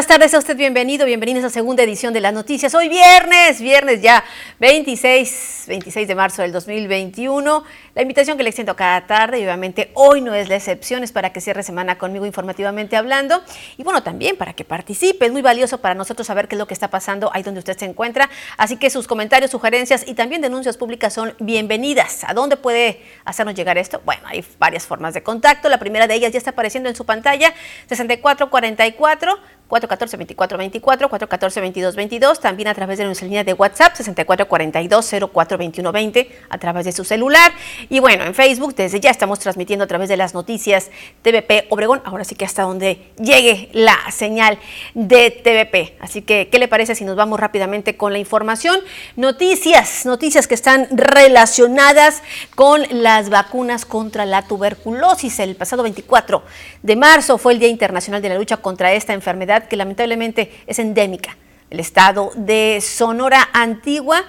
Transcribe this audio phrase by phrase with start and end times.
[0.00, 2.74] buenas tardes, a usted bienvenido, bienvenidos a segunda edición de las noticias.
[2.74, 4.24] Hoy viernes, viernes ya
[4.58, 7.62] 26, 26 de marzo del 2021.
[7.94, 11.10] La invitación que le extiendo cada tarde y obviamente hoy no es la excepción, es
[11.10, 13.42] para que cierre semana conmigo informativamente hablando
[13.76, 15.26] y bueno, también para que participe.
[15.26, 17.76] Es muy valioso para nosotros saber qué es lo que está pasando ahí donde usted
[17.76, 18.30] se encuentra.
[18.56, 22.22] Así que sus comentarios, sugerencias y también denuncias públicas son bienvenidas.
[22.28, 24.00] ¿A dónde puede hacernos llegar esto?
[24.04, 25.68] Bueno, hay varias formas de contacto.
[25.68, 27.52] La primera de ellas ya está apareciendo en su pantalla,
[27.88, 36.92] 6444 414-2424, 414-2222, también a través de nuestra línea de WhatsApp 6442-042120, a través de
[36.92, 37.52] su celular.
[37.88, 40.90] Y bueno, en Facebook desde ya estamos transmitiendo a través de las noticias
[41.22, 44.58] TVP Obregón, ahora sí que hasta donde llegue la señal
[44.94, 45.96] de TVP.
[46.00, 48.80] Así que, ¿qué le parece si nos vamos rápidamente con la información?
[49.16, 52.22] Noticias, noticias que están relacionadas
[52.54, 55.38] con las vacunas contra la tuberculosis.
[55.38, 56.42] El pasado 24
[56.82, 60.78] de marzo fue el Día Internacional de la Lucha contra esta enfermedad que lamentablemente es
[60.78, 61.36] endémica,
[61.70, 64.24] el estado de Sonora Antigua.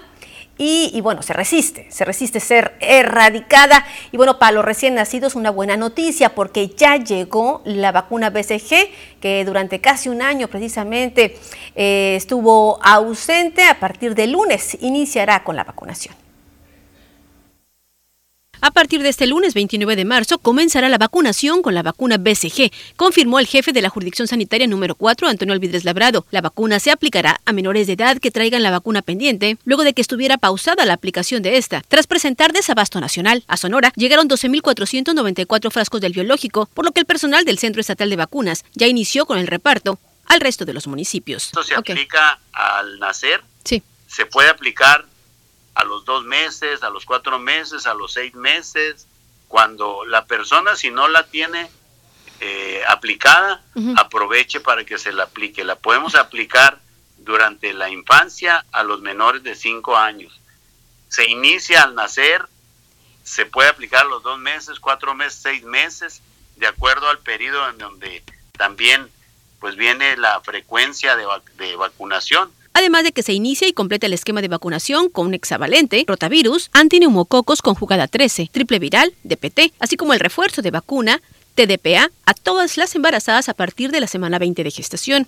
[0.58, 3.84] Y, bueno, se resiste, se resiste ser erradicada.
[4.12, 8.92] Y bueno, para los recién nacidos una buena noticia porque ya llegó la vacuna BCG,
[9.20, 11.36] que durante casi un año precisamente
[11.76, 13.64] eh, estuvo ausente.
[13.64, 16.21] A partir de lunes iniciará con la vacunación.
[18.64, 22.72] A partir de este lunes 29 de marzo comenzará la vacunación con la vacuna BCG,
[22.96, 26.28] confirmó el jefe de la jurisdicción sanitaria número 4, Antonio Alvidres Labrado.
[26.30, 29.94] La vacuna se aplicará a menores de edad que traigan la vacuna pendiente, luego de
[29.94, 31.82] que estuviera pausada la aplicación de esta.
[31.88, 37.08] Tras presentar desabasto nacional, a Sonora llegaron 12.494 frascos del biológico, por lo que el
[37.08, 39.98] personal del Centro Estatal de Vacunas ya inició con el reparto
[40.28, 41.46] al resto de los municipios.
[41.46, 43.42] Esto se aplica al nacer.
[43.64, 43.82] Sí.
[44.06, 45.08] Se puede aplicar
[45.82, 49.08] a los dos meses, a los cuatro meses, a los seis meses,
[49.48, 51.70] cuando la persona si no la tiene
[52.40, 53.64] eh, aplicada,
[53.98, 55.64] aproveche para que se la aplique.
[55.64, 56.80] La podemos aplicar
[57.18, 60.40] durante la infancia a los menores de cinco años.
[61.10, 62.48] Se inicia al nacer,
[63.24, 66.22] se puede aplicar a los dos meses, cuatro meses, seis meses,
[66.58, 69.10] de acuerdo al periodo en donde también
[69.60, 71.26] pues viene la frecuencia de,
[71.58, 76.04] de vacunación además de que se inicia y completa el esquema de vacunación con hexavalente,
[76.08, 81.22] rotavirus, antineumococos conjugada 13, triple viral, DPT, así como el refuerzo de vacuna,
[81.56, 85.28] TDPA, a todas las embarazadas a partir de la semana 20 de gestación.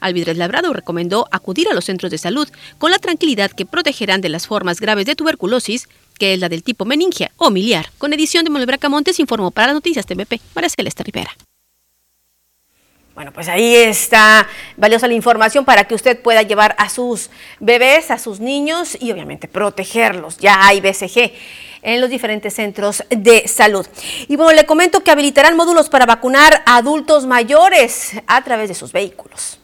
[0.00, 2.48] Alvidres Labrado recomendó acudir a los centros de salud
[2.78, 5.88] con la tranquilidad que protegerán de las formas graves de tuberculosis,
[6.18, 7.90] que es la del tipo meningia o miliar.
[7.98, 11.30] Con edición de Manuel Montes informó para las noticias Rivera.
[13.14, 17.28] Bueno, pues ahí está valiosa la información para que usted pueda llevar a sus
[17.60, 20.38] bebés, a sus niños y obviamente protegerlos.
[20.38, 21.32] Ya hay BCG
[21.82, 23.86] en los diferentes centros de salud.
[24.28, 28.74] Y bueno, le comento que habilitarán módulos para vacunar a adultos mayores a través de
[28.74, 29.58] sus vehículos.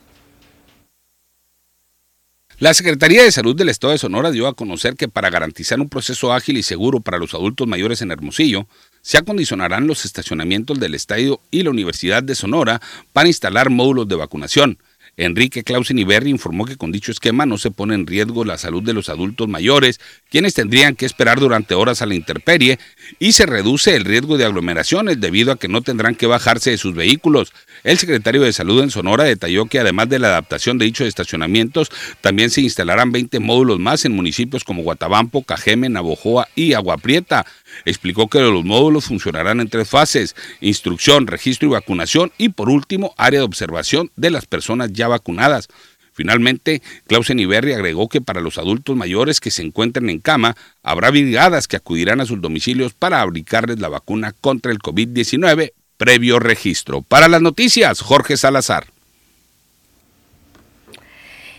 [2.59, 5.89] La Secretaría de Salud del Estado de Sonora dio a conocer que para garantizar un
[5.89, 8.67] proceso ágil y seguro para los adultos mayores en Hermosillo,
[9.03, 12.81] se acondicionarán los estacionamientos del estadio y la Universidad de Sonora
[13.13, 14.79] para instalar módulos de vacunación.
[15.19, 18.85] Enrique Clausen Iberri informó que con dicho esquema no se pone en riesgo la salud
[18.85, 20.01] de los adultos mayores,
[20.31, 22.79] quienes tendrían que esperar durante horas a la intemperie,
[23.19, 26.79] y se reduce el riesgo de aglomeraciones debido a que no tendrán que bajarse de
[26.79, 27.53] sus vehículos.
[27.85, 31.91] El secretario de Salud en Sonora detalló que además de la adaptación de dichos estacionamientos,
[32.21, 37.47] también se instalarán 20 módulos más en municipios como Guatabampo, Cajeme, Navojoa y Aguaprieta.
[37.85, 43.15] Explicó que los módulos funcionarán en tres fases, instrucción, registro y vacunación y por último
[43.17, 45.69] área de observación de las personas ya vacunadas.
[46.13, 51.13] Finalmente, Clausen Iberri agregó que para los adultos mayores que se encuentren en cama, habrá
[51.13, 57.03] brigadas que acudirán a sus domicilios para aplicarles la vacuna contra el COVID-19 previo registro.
[57.03, 58.87] Para las noticias, Jorge Salazar.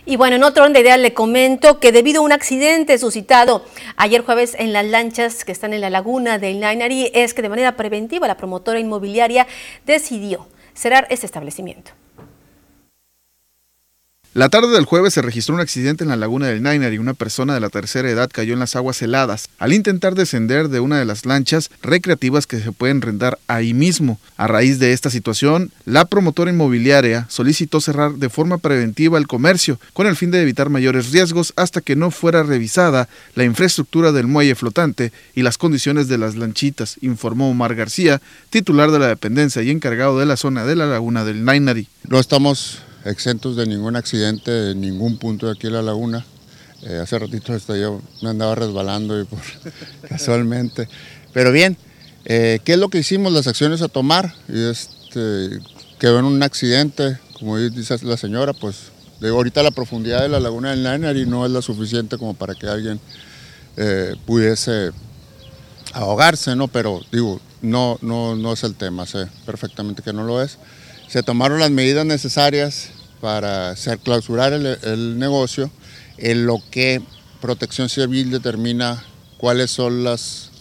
[0.06, 3.64] Y bueno, en otro orden de ideas le comento que debido a un accidente suscitado
[3.96, 7.48] ayer jueves en las lanchas que están en la laguna del Nainari, es que de
[7.48, 9.46] manera preventiva la promotora inmobiliaria
[9.86, 11.92] decidió cerrar este establecimiento.
[14.32, 17.14] La tarde del jueves se registró un accidente en la laguna del Nainer y una
[17.14, 21.00] persona de la tercera edad cayó en las aguas heladas al intentar descender de una
[21.00, 24.20] de las lanchas recreativas que se pueden rentar ahí mismo.
[24.36, 29.80] A raíz de esta situación, la promotora inmobiliaria solicitó cerrar de forma preventiva el comercio
[29.94, 34.28] con el fin de evitar mayores riesgos hasta que no fuera revisada la infraestructura del
[34.28, 39.60] muelle flotante y las condiciones de las lanchitas, informó Omar García, titular de la dependencia
[39.62, 41.88] y encargado de la zona de la laguna del Nainari.
[42.08, 46.24] No estamos exentos de ningún accidente en ningún punto de aquí en la laguna.
[46.82, 49.40] Eh, hace ratito hasta yo me andaba resbalando y por,
[50.08, 50.88] casualmente.
[51.32, 51.76] Pero bien,
[52.24, 53.32] eh, ¿qué es lo que hicimos?
[53.32, 54.34] Las acciones a tomar.
[54.48, 55.60] Y este,
[55.98, 60.40] quedó en un accidente como dice la señora, pues de ahorita la profundidad de la
[60.40, 63.00] laguna del Nainari no es la suficiente como para que alguien
[63.78, 64.90] eh, pudiese
[65.94, 66.68] ahogarse, ¿no?
[66.68, 70.58] Pero digo, no, no, no es el tema, sé perfectamente que no lo es.
[71.10, 72.90] Se tomaron las medidas necesarias
[73.20, 75.68] para hacer clausurar el, negocio,
[76.18, 77.02] en lo que
[77.40, 79.02] Protección Civil determina
[79.36, 80.52] cuáles son las,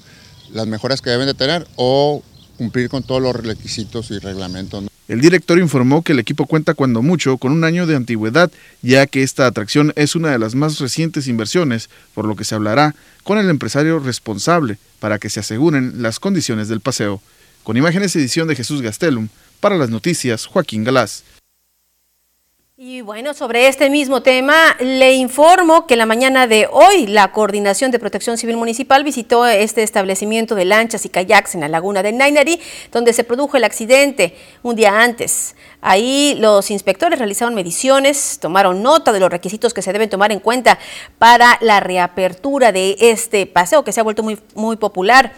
[0.52, 2.24] las mejoras que deben de tener o
[2.58, 4.86] cumplir con todos los requisitos y reglamentos.
[5.08, 8.50] El director informó que el equipo cuenta cuando mucho con un año de antigüedad,
[8.82, 12.56] ya que esta atracción es una de las más recientes inversiones, por lo que se
[12.56, 17.22] hablará con el empresario responsable para que se aseguren las condiciones del paseo.
[17.62, 19.28] Con imágenes edición de Jesús Gastelum,
[19.60, 21.24] para las noticias Joaquín Galás.
[22.82, 27.92] Y bueno, sobre este mismo tema, le informo que la mañana de hoy la Coordinación
[27.92, 32.18] de Protección Civil Municipal visitó este establecimiento de lanchas y kayaks en la laguna del
[32.18, 32.58] Nainari,
[32.94, 34.34] donde se produjo el accidente
[34.64, 35.58] un día antes.
[35.82, 40.40] Ahí los inspectores realizaron mediciones, tomaron nota de los requisitos que se deben tomar en
[40.40, 40.80] cuenta
[41.18, 45.34] para la reapertura de este paseo que se ha vuelto muy, muy popular.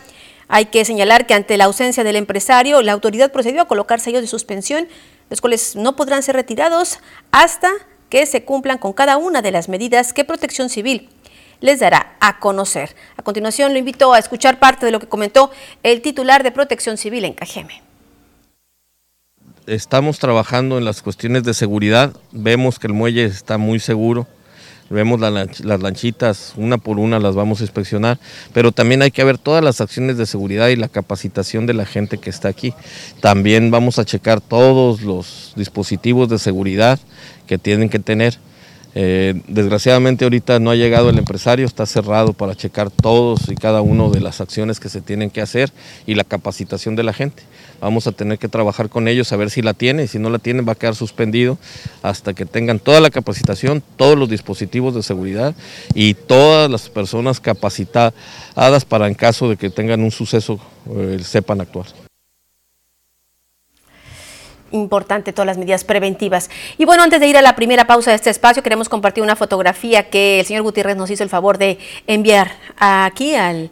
[0.53, 4.21] Hay que señalar que ante la ausencia del empresario, la autoridad procedió a colocar sellos
[4.21, 4.89] de suspensión
[5.29, 6.99] los cuales no podrán ser retirados
[7.31, 7.69] hasta
[8.09, 11.07] que se cumplan con cada una de las medidas que Protección Civil
[11.61, 12.97] les dará a conocer.
[13.15, 15.51] A continuación lo invito a escuchar parte de lo que comentó
[15.83, 17.81] el titular de Protección Civil en Cajeme.
[19.67, 24.27] Estamos trabajando en las cuestiones de seguridad, vemos que el muelle está muy seguro,
[24.91, 28.19] vemos las lanchitas, una por una las vamos a inspeccionar,
[28.53, 31.85] pero también hay que ver todas las acciones de seguridad y la capacitación de la
[31.85, 32.73] gente que está aquí.
[33.21, 36.99] También vamos a checar todos los dispositivos de seguridad
[37.47, 38.37] que tienen que tener.
[38.93, 43.81] Eh, desgraciadamente ahorita no ha llegado el empresario, está cerrado para checar todos y cada
[43.81, 45.71] uno de las acciones que se tienen que hacer
[46.05, 47.43] y la capacitación de la gente.
[47.79, 50.39] Vamos a tener que trabajar con ellos a ver si la tiene si no la
[50.39, 51.57] tienen va a quedar suspendido
[52.03, 55.55] hasta que tengan toda la capacitación, todos los dispositivos de seguridad
[55.93, 58.13] y todas las personas capacitadas
[58.87, 60.59] para en caso de que tengan un suceso
[60.95, 62.10] eh, sepan actuar
[64.71, 66.49] importante todas las medidas preventivas.
[66.77, 69.35] Y bueno, antes de ir a la primera pausa de este espacio, queremos compartir una
[69.35, 71.77] fotografía que el señor Gutiérrez nos hizo el favor de
[72.07, 73.71] enviar aquí al,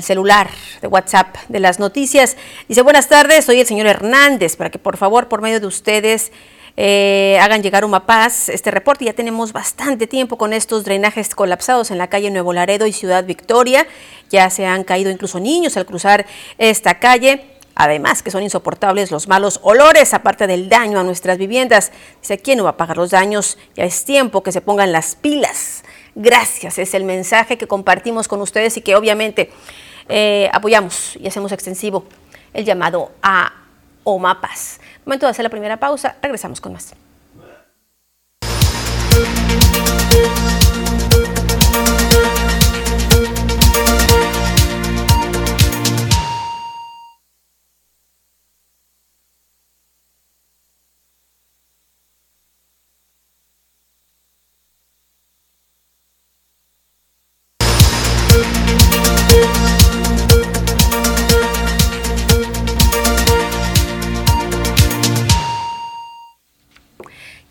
[0.00, 0.48] celular
[0.80, 2.36] de WhatsApp de las noticias.
[2.68, 6.30] Dice, buenas tardes, soy el señor Hernández, para que por favor, por medio de ustedes,
[6.80, 9.04] eh, hagan llegar un Paz este reporte.
[9.04, 13.24] Ya tenemos bastante tiempo con estos drenajes colapsados en la calle Nuevo Laredo y Ciudad
[13.24, 13.84] Victoria.
[14.30, 16.24] Ya se han caído incluso niños al cruzar
[16.56, 17.57] esta calle.
[17.80, 21.92] Además, que son insoportables los malos olores, aparte del daño a nuestras viviendas.
[22.20, 23.56] Dice, ¿quién no va a pagar los daños?
[23.76, 25.84] Ya es tiempo que se pongan las pilas.
[26.16, 29.52] Gracias, es el mensaje que compartimos con ustedes y que obviamente
[30.08, 32.04] eh, apoyamos y hacemos extensivo
[32.52, 33.52] el llamado a
[34.02, 34.80] OMAPAS.
[35.04, 36.96] Momento de hacer la primera pausa, regresamos con más.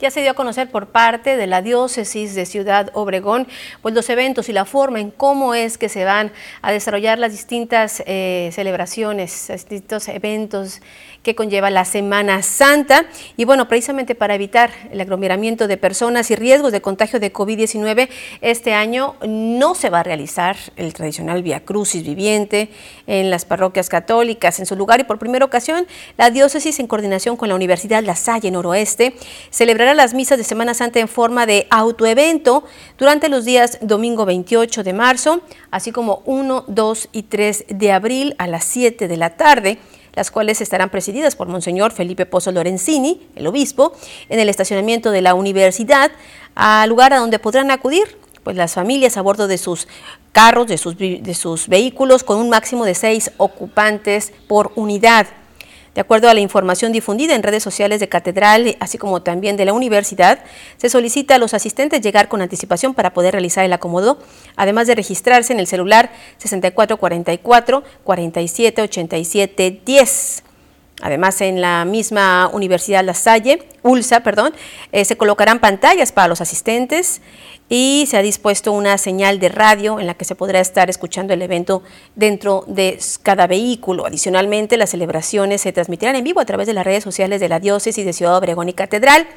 [0.08, 3.46] Ya se dio a conocer por parte de la diócesis de Ciudad Obregón,
[3.82, 7.34] pues los eventos y la forma en cómo es que se van a desarrollar las
[7.34, 10.80] distintas eh, celebraciones, distintos eventos
[11.28, 13.06] que conlleva la Semana Santa.
[13.36, 18.08] Y bueno, precisamente para evitar el aglomeramiento de personas y riesgos de contagio de COVID-19,
[18.40, 22.70] este año no se va a realizar el tradicional Via Crucis viviente
[23.08, 24.58] en las parroquias católicas.
[24.60, 25.86] En su lugar y por primera ocasión,
[26.18, 29.14] la diócesis en coordinación con la Universidad La Salle Noroeste
[29.50, 32.64] celebrará las misas de Semana Santa en forma de autoevento
[32.98, 35.42] durante los días domingo 28 de marzo,
[35.72, 39.78] así como 1, 2 y 3 de abril a las 7 de la tarde
[40.14, 43.94] las cuales estarán presididas por Monseñor Felipe Pozo Lorenzini, el obispo,
[44.30, 46.12] en el estacionamiento de la universidad,
[46.56, 49.88] al lugar a donde podrán acudir pues las familias a bordo de sus
[50.32, 55.28] carros, de sus, de sus vehículos, con un máximo de seis ocupantes por unidad.
[55.98, 59.66] De acuerdo a la información difundida en redes sociales de Catedral, así como también de
[59.66, 60.38] la universidad,
[60.78, 64.20] se solicita a los asistentes llegar con anticipación para poder realizar el acomodo,
[64.56, 70.44] además de registrarse en el celular 6444 4787 10.
[71.02, 74.54] Además, en la misma Universidad La Salle, ULSA, perdón,
[74.92, 77.22] eh, se colocarán pantallas para los asistentes
[77.70, 81.34] y se ha dispuesto una señal de radio en la que se podrá estar escuchando
[81.34, 81.84] el evento
[82.16, 84.08] dentro de cada vehículo.
[84.08, 87.60] Adicionalmente, las celebraciones se transmitirán en vivo a través de las redes sociales de la
[87.60, 89.28] diócesis de Ciudad Obregón y Catedral.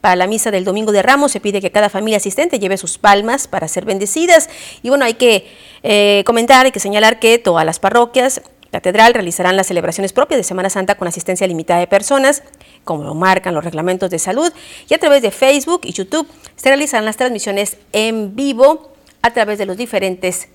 [0.00, 2.98] Para la misa del Domingo de Ramos se pide que cada familia asistente lleve sus
[2.98, 4.48] palmas para ser bendecidas.
[4.82, 5.46] Y bueno, hay que
[5.82, 10.44] eh, comentar, hay que señalar que todas las parroquias Catedral realizarán las celebraciones propias de
[10.44, 12.42] Semana Santa con asistencia limitada de personas,
[12.84, 14.52] como lo marcan los reglamentos de salud,
[14.88, 18.92] y a través de Facebook y YouTube se realizarán las transmisiones en vivo
[19.22, 20.48] a través de los diferentes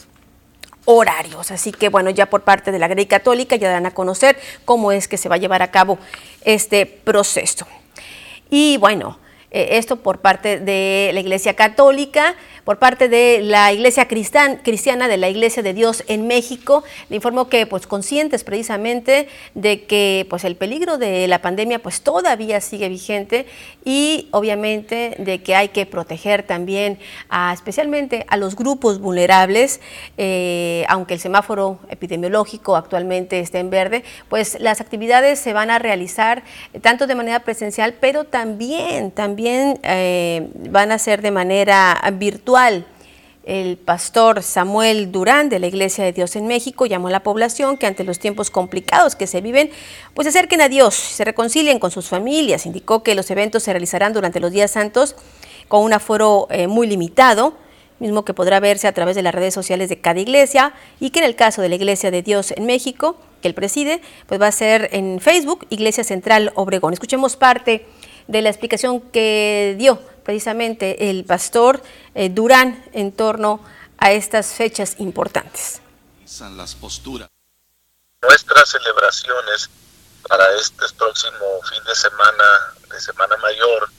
[0.85, 1.51] horarios.
[1.51, 4.91] Así que bueno, ya por parte de la Grey Católica ya dan a conocer cómo
[4.91, 5.97] es que se va a llevar a cabo
[6.43, 7.65] este proceso.
[8.49, 9.17] Y bueno,
[9.51, 15.17] eh, esto por parte de la Iglesia Católica por parte de la Iglesia Cristiana, de
[15.17, 16.83] la Iglesia de Dios en México.
[17.09, 22.01] Le informó que, pues, conscientes precisamente de que, pues, el peligro de la pandemia, pues,
[22.01, 23.47] todavía sigue vigente
[23.83, 26.99] y, obviamente, de que hay que proteger también,
[27.53, 29.79] especialmente a los grupos vulnerables,
[30.17, 35.79] eh, aunque el semáforo epidemiológico actualmente esté en verde, pues, las actividades se van a
[35.79, 36.43] realizar
[36.81, 42.50] tanto de manera presencial, pero también, también eh, van a ser de manera virtual
[43.43, 47.77] el pastor Samuel Durán de la Iglesia de Dios en México llamó a la población
[47.77, 49.71] que ante los tiempos complicados que se viven,
[50.13, 52.65] pues se acerquen a Dios, se reconcilien con sus familias.
[52.65, 55.15] Indicó que los eventos se realizarán durante los días santos
[55.67, 57.53] con un aforo eh, muy limitado,
[57.99, 61.19] mismo que podrá verse a través de las redes sociales de cada iglesia y que
[61.19, 64.47] en el caso de la Iglesia de Dios en México, que él preside, pues va
[64.47, 66.93] a ser en Facebook, Iglesia Central Obregón.
[66.93, 67.85] Escuchemos parte
[68.27, 71.81] de la explicación que dio precisamente el pastor
[72.15, 73.63] eh, Durán en torno
[73.97, 75.81] a estas fechas importantes.
[76.55, 77.29] Las posturas.
[78.21, 79.69] Nuestras celebraciones
[80.27, 82.43] para este próximo fin de semana,
[82.89, 83.89] de Semana Mayor,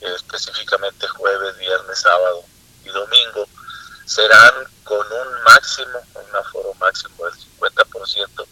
[0.00, 2.44] específicamente jueves, viernes, sábado
[2.84, 3.46] y domingo,
[4.04, 4.52] serán
[4.84, 8.46] con un máximo, un aforo máximo del 50%,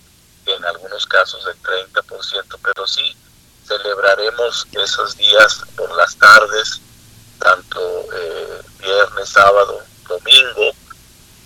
[0.46, 3.16] en algunos casos del 30%, pero sí
[3.66, 6.80] celebraremos esos días por las tardes,
[7.38, 7.80] tanto
[8.12, 10.72] eh, viernes, sábado, domingo,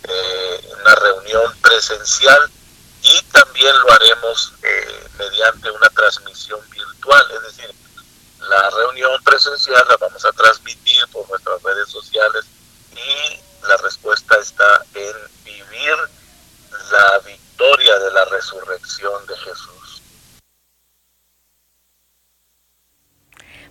[0.03, 2.51] eh, una reunión presencial
[3.01, 7.75] y también lo haremos eh, mediante una transmisión virtual, es decir,
[8.49, 12.45] la reunión presencial la vamos a transmitir por nuestras redes sociales
[12.91, 15.95] y la respuesta está en vivir
[16.91, 20.01] la victoria de la resurrección de Jesús.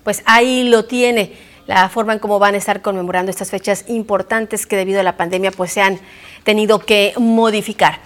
[0.03, 4.67] Pues ahí lo tiene la forma en cómo van a estar conmemorando estas fechas importantes
[4.67, 5.99] que debido a la pandemia pues se han
[6.45, 8.01] tenido que modificar.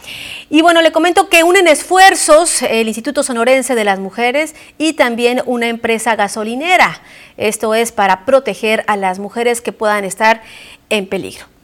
[0.51, 5.43] Y bueno, le comento que unen esfuerzos el Instituto Sonorense de las Mujeres y también
[5.47, 7.01] una empresa gasolinera.
[7.37, 10.43] Esto es para proteger a las mujeres que puedan estar
[10.91, 11.56] en peligro.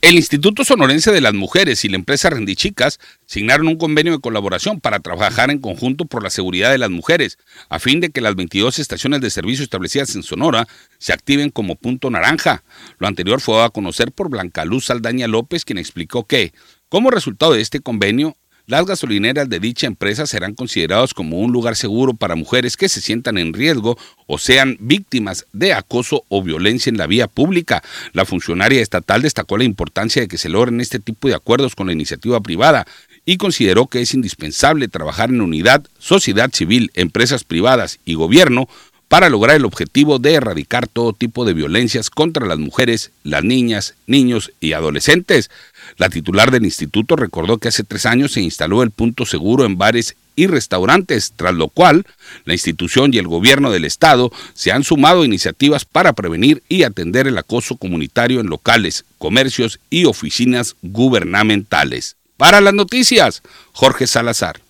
[0.00, 4.78] El Instituto Sonorense de las Mujeres y la empresa Rendichicas signaron un convenio de colaboración
[4.78, 7.36] para trabajar en conjunto por la seguridad de las mujeres,
[7.68, 11.74] a fin de que las 22 estaciones de servicio establecidas en Sonora se activen como
[11.74, 12.62] punto naranja.
[12.98, 16.52] Lo anterior fue a conocer por Blanca Luz Saldaña López, quien explicó que,
[16.88, 18.36] como resultado de este convenio,
[18.68, 23.00] las gasolineras de dicha empresa serán considerados como un lugar seguro para mujeres que se
[23.00, 27.82] sientan en riesgo o sean víctimas de acoso o violencia en la vía pública.
[28.12, 31.86] La funcionaria estatal destacó la importancia de que se logren este tipo de acuerdos con
[31.86, 32.86] la iniciativa privada
[33.24, 38.68] y consideró que es indispensable trabajar en unidad, sociedad civil, empresas privadas y gobierno
[39.08, 43.94] para lograr el objetivo de erradicar todo tipo de violencias contra las mujeres, las niñas,
[44.06, 45.50] niños y adolescentes.
[45.98, 49.76] La titular del instituto recordó que hace tres años se instaló el punto seguro en
[49.76, 52.06] bares y restaurantes, tras lo cual
[52.44, 56.84] la institución y el gobierno del estado se han sumado a iniciativas para prevenir y
[56.84, 62.14] atender el acoso comunitario en locales, comercios y oficinas gubernamentales.
[62.36, 64.60] Para las noticias, Jorge Salazar.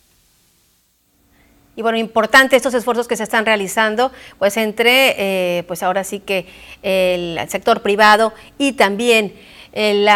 [1.76, 6.18] Y bueno, importante estos esfuerzos que se están realizando, pues entre, eh, pues ahora sí
[6.20, 6.46] que
[6.82, 9.34] el sector privado y también
[9.72, 10.08] el,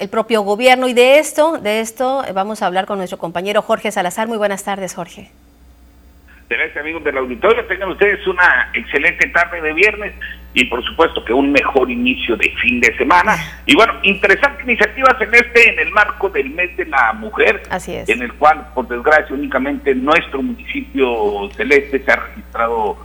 [0.00, 0.88] el, propio gobierno.
[0.88, 4.28] Y de esto, de esto vamos a hablar con nuestro compañero Jorge Salazar.
[4.28, 5.30] Muy buenas tardes, Jorge.
[6.48, 7.62] Gracias, amigos del auditorio.
[7.66, 10.14] Tengan ustedes una excelente tarde de viernes
[10.54, 13.36] y, por supuesto, que un mejor inicio de fin de semana.
[13.66, 17.62] Y bueno, interesantes iniciativas en este, en el marco del mes de la mujer.
[17.68, 18.08] Así es.
[18.08, 22.96] En el cual, por desgracia, únicamente en nuestro municipio celeste se ha registrado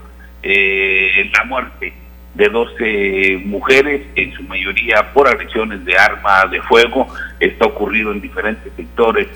[0.41, 1.93] eh, la muerte
[2.35, 7.07] de 12 mujeres, en su mayoría por agresiones de arma de fuego.
[7.39, 9.27] Está ocurrido en diferentes sectores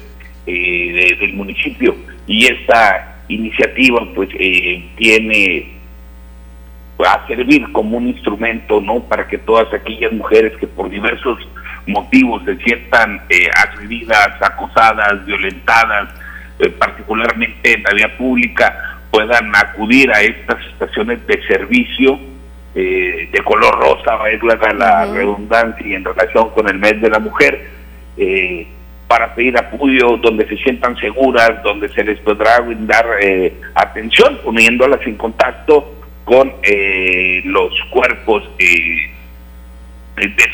[0.45, 1.93] del municipio
[2.25, 4.29] y esta iniciativa pues
[4.95, 5.77] tiene
[7.05, 11.37] a servir como un instrumento no para que todas aquellas mujeres que por diversos
[11.85, 16.09] motivos se sientan eh, agredidas, acosadas, violentadas,
[16.59, 22.19] eh, particularmente en la vía pública, puedan acudir a estas estaciones de servicio
[22.77, 27.09] eh, de color rosa, va a la redundancia y en relación con el mes de
[27.09, 27.69] la mujer,
[28.17, 28.67] eh,
[29.07, 33.05] para pedir apoyo donde se sientan seguras, donde se les podrá brindar
[33.73, 35.93] atención, poniéndolas en contacto
[36.25, 36.53] con
[37.45, 39.09] los cuerpos de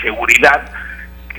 [0.04, 0.72] seguridad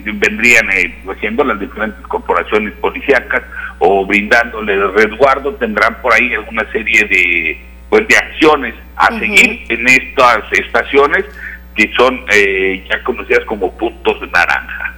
[0.02, 3.42] vendrían eh, haciendo las diferentes corporaciones policíacas
[3.78, 7.60] o brindándole resguardo, tendrán por ahí alguna serie de,
[7.94, 11.24] pues, de acciones a seguir en estas estaciones
[11.76, 14.96] que son eh, ya conocidas como puntos de naranja.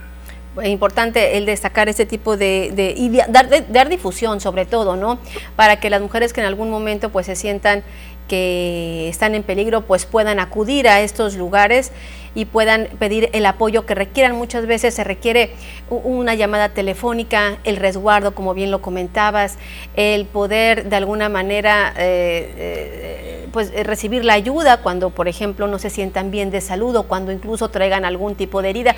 [0.62, 5.18] Es importante el destacar este tipo de, de y dar, dar difusión sobre todo, ¿no?
[5.56, 7.84] Para que las mujeres que en algún momento pues se sientan
[8.28, 11.92] que están en peligro pues puedan acudir a estos lugares
[12.36, 14.36] y puedan pedir el apoyo que requieran.
[14.36, 15.50] Muchas veces se requiere
[15.88, 19.56] una llamada telefónica, el resguardo, como bien lo comentabas,
[19.94, 25.78] el poder de alguna manera eh, eh, pues recibir la ayuda cuando, por ejemplo, no
[25.78, 28.96] se sientan bien de salud o cuando incluso traigan algún tipo de herida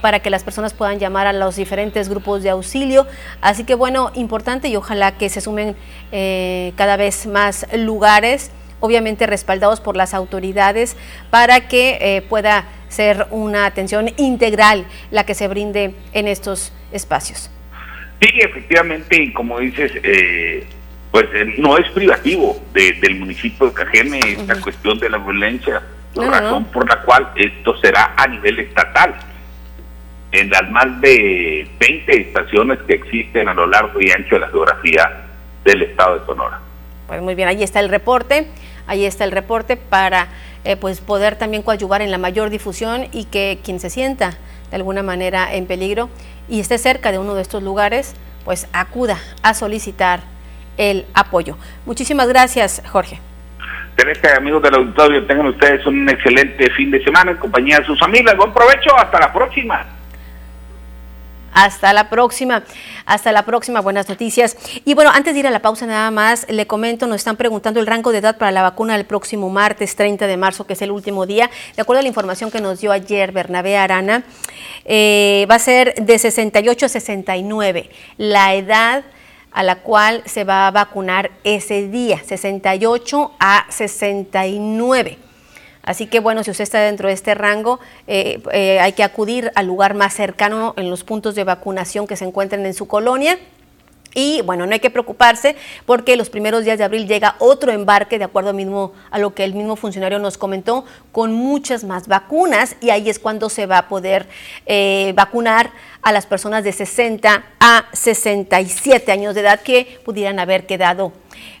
[0.00, 3.08] para que las personas puedan llamar a los diferentes grupos de auxilio.
[3.40, 5.74] Así que bueno, importante y ojalá que se sumen
[6.12, 10.96] eh, cada vez más lugares obviamente respaldados por las autoridades
[11.30, 17.50] para que eh, pueda ser una atención integral la que se brinde en estos espacios.
[18.20, 20.66] Sí, efectivamente, y como dices, eh,
[21.10, 25.82] pues eh, no es privativo del municipio de Cajeme esta cuestión de la violencia,
[26.14, 29.14] la razón por la cual esto será a nivel estatal.
[30.32, 34.48] En las más de 20 estaciones que existen a lo largo y ancho de la
[34.48, 35.26] geografía
[35.64, 36.60] del estado de Sonora.
[37.06, 38.48] Pues muy bien, ahí está el reporte,
[38.86, 40.28] ahí está el reporte para
[40.64, 44.34] eh, pues poder también coadyuvar en la mayor difusión y que quien se sienta
[44.70, 46.10] de alguna manera en peligro
[46.48, 48.14] y esté cerca de uno de estos lugares,
[48.44, 50.20] pues acuda a solicitar
[50.76, 51.56] el apoyo.
[51.84, 53.20] Muchísimas gracias, Jorge.
[53.96, 57.98] Teresa, amigos del auditorio, tengan ustedes un excelente fin de semana en compañía de sus
[57.98, 58.36] familias.
[58.36, 59.95] Buen provecho, hasta la próxima.
[61.52, 62.64] Hasta la próxima.
[63.06, 63.80] Hasta la próxima.
[63.80, 64.56] Buenas noticias.
[64.84, 67.80] Y bueno, antes de ir a la pausa nada más, le comento, nos están preguntando
[67.80, 70.82] el rango de edad para la vacuna el próximo martes 30 de marzo, que es
[70.82, 71.50] el último día.
[71.74, 74.24] De acuerdo a la información que nos dio ayer Bernabé Arana,
[74.84, 77.90] eh, va a ser de 68 a 69.
[78.18, 79.04] La edad
[79.52, 85.25] a la cual se va a vacunar ese día, 68 a 69.
[85.86, 89.52] Así que bueno, si usted está dentro de este rango, eh, eh, hay que acudir
[89.54, 93.38] al lugar más cercano en los puntos de vacunación que se encuentren en su colonia.
[94.12, 98.18] Y bueno, no hay que preocuparse porque los primeros días de abril llega otro embarque,
[98.18, 102.76] de acuerdo mismo a lo que el mismo funcionario nos comentó, con muchas más vacunas
[102.80, 104.26] y ahí es cuando se va a poder
[104.64, 105.70] eh, vacunar
[106.00, 111.12] a las personas de 60 a 67 años de edad que pudieran haber quedado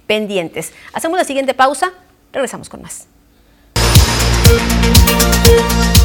[0.06, 0.72] pendientes.
[0.94, 1.92] Hacemos la siguiente pausa,
[2.32, 3.06] regresamos con más.
[4.48, 5.95] Thank you.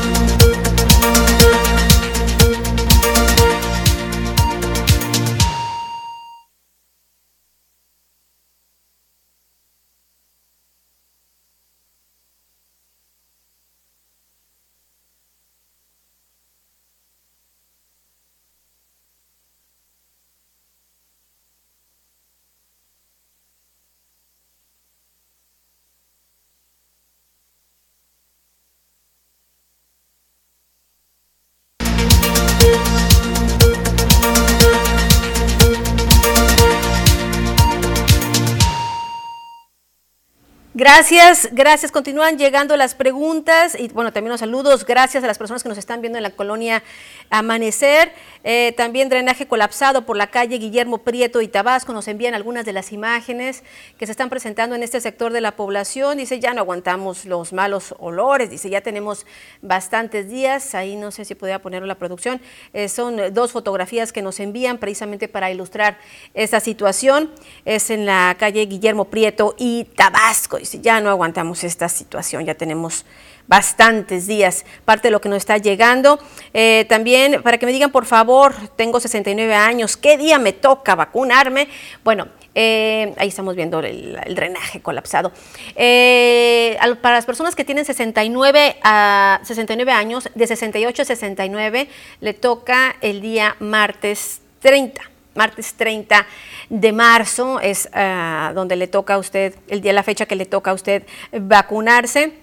[40.82, 41.92] Gracias, gracias.
[41.92, 44.84] Continúan llegando las preguntas y bueno, también los saludos.
[44.84, 46.82] Gracias a las personas que nos están viendo en la colonia
[47.30, 48.12] Amanecer.
[48.44, 51.94] Eh, también drenaje colapsado por la calle Guillermo Prieto y Tabasco.
[51.94, 53.64] Nos envían algunas de las imágenes
[54.00, 56.18] que se están presentando en este sector de la población.
[56.18, 58.50] Dice, ya no aguantamos los malos olores.
[58.50, 59.28] Dice, ya tenemos
[59.62, 60.74] bastantes días.
[60.74, 62.42] Ahí no sé si podría poner la producción.
[62.74, 66.00] Eh, son dos fotografías que nos envían precisamente para ilustrar
[66.34, 67.32] esta situación.
[67.66, 70.58] Es en la calle Guillermo Prieto y Tabasco.
[70.80, 72.46] Ya no aguantamos esta situación.
[72.46, 73.06] Ya tenemos
[73.48, 76.20] bastantes días, parte de lo que nos está llegando.
[76.54, 80.96] Eh, también para que me digan, por favor, tengo 69 años, ¿qué día me toca
[80.96, 81.68] vacunarme?
[82.04, 85.32] Bueno, eh, ahí estamos viendo el, drenaje colapsado.
[85.76, 92.34] Eh, para las personas que tienen 69, a 69 años, de 68 a 69, le
[92.34, 96.26] toca el día martes 30 martes 30
[96.70, 100.46] de marzo es ah, donde le toca a usted, el día, la fecha que le
[100.46, 102.34] toca a usted vacunarse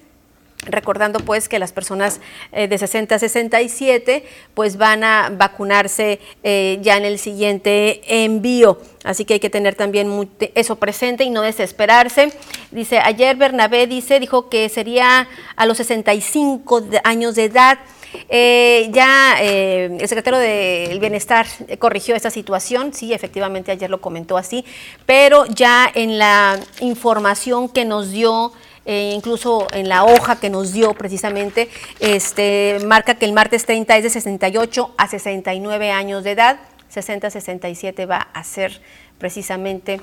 [0.66, 2.20] recordando pues que las personas
[2.52, 4.24] eh, de 60 a 67
[4.54, 8.78] pues van a vacunarse eh, ya en el siguiente envío.
[9.04, 12.32] Así que hay que tener también eso presente y no desesperarse.
[12.70, 17.78] Dice, ayer Bernabé dice, dijo que sería a los 65 años de edad.
[18.28, 21.46] Eh, ya el secretario del Bienestar
[21.78, 24.64] corrigió esta situación, sí, efectivamente ayer lo comentó así,
[25.06, 28.52] pero ya en la información que nos dio
[28.90, 31.68] eh, incluso en la hoja que nos dio precisamente,
[32.00, 37.28] este, marca que el martes 30 es de 68 a 69 años de edad, 60
[37.28, 38.80] 67 va a ser
[39.18, 40.00] precisamente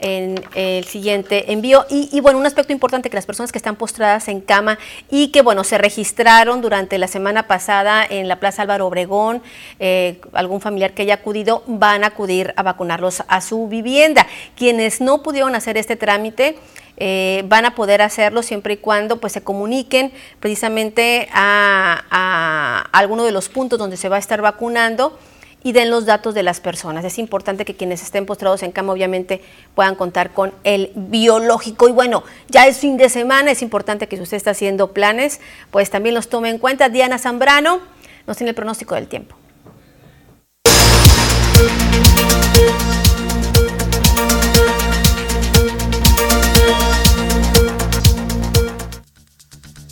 [0.00, 1.84] en el siguiente envío.
[1.90, 4.78] Y, bueno, un aspecto importante que las personas que están postradas en cama
[5.10, 9.42] y que bueno, se registraron durante la semana pasada en la Plaza Álvaro Obregón,
[9.78, 14.26] eh, algún familiar que haya acudido, van a acudir a vacunarlos a su vivienda.
[14.56, 16.56] Quienes no pudieron hacer este trámite,
[17.00, 23.30] eh, van a poder hacerlo siempre y cuando pues, se comuniquen precisamente a, alguno de
[23.30, 25.16] los puntos donde se va a estar vacunando
[25.62, 27.04] y den los datos de las personas.
[27.04, 29.42] Es importante que quienes estén postrados en cama obviamente
[29.74, 31.88] puedan contar con el biológico.
[31.88, 35.40] Y bueno, ya es fin de semana, es importante que si usted está haciendo planes,
[35.70, 36.88] pues también los tome en cuenta.
[36.88, 37.80] Diana Zambrano
[38.26, 39.36] nos tiene el pronóstico del tiempo.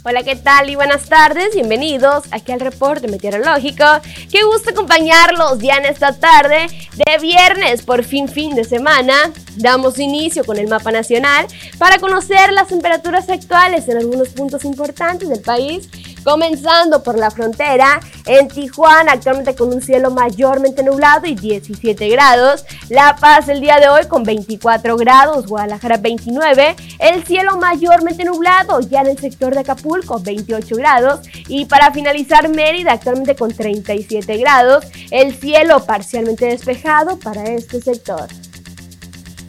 [0.09, 1.53] Hola, ¿qué tal y buenas tardes?
[1.53, 3.85] Bienvenidos aquí al reporte meteorológico.
[4.31, 9.33] Qué gusto acompañarlos ya en esta tarde de viernes, por fin fin de semana.
[9.57, 15.29] Damos inicio con el mapa nacional para conocer las temperaturas actuales en algunos puntos importantes
[15.29, 15.89] del país
[16.27, 22.65] Comenzando por la frontera, en Tijuana actualmente con un cielo mayormente nublado y 17 grados.
[22.89, 26.75] La Paz el día de hoy con 24 grados, Guadalajara 29.
[26.99, 31.21] El cielo mayormente nublado ya en el sector de Acapulco 28 grados.
[31.47, 34.85] Y para finalizar Mérida actualmente con 37 grados.
[35.13, 38.27] El cielo parcialmente despejado para este sector.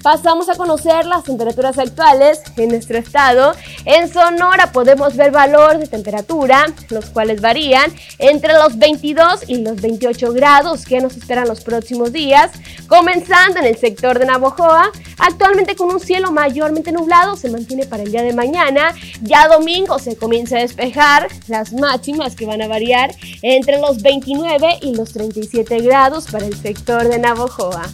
[0.08, 3.54] Pasamos a conocer las temperaturas actuales en nuestro estado.
[3.84, 9.82] En Sonora podemos ver valores de temperatura, los cuales varían entre los 22 y los
[9.82, 12.52] 28 grados que nos esperan los próximos días.
[12.88, 18.04] Comenzando en el sector de Navojoa, actualmente con un cielo mayormente nublado, se mantiene para
[18.04, 18.96] el día de mañana.
[19.24, 24.80] Ya domingo se comienza a despejar las máximas que van a variar entre los 29
[24.84, 27.90] y los 37 grados para el sector de Navojoa.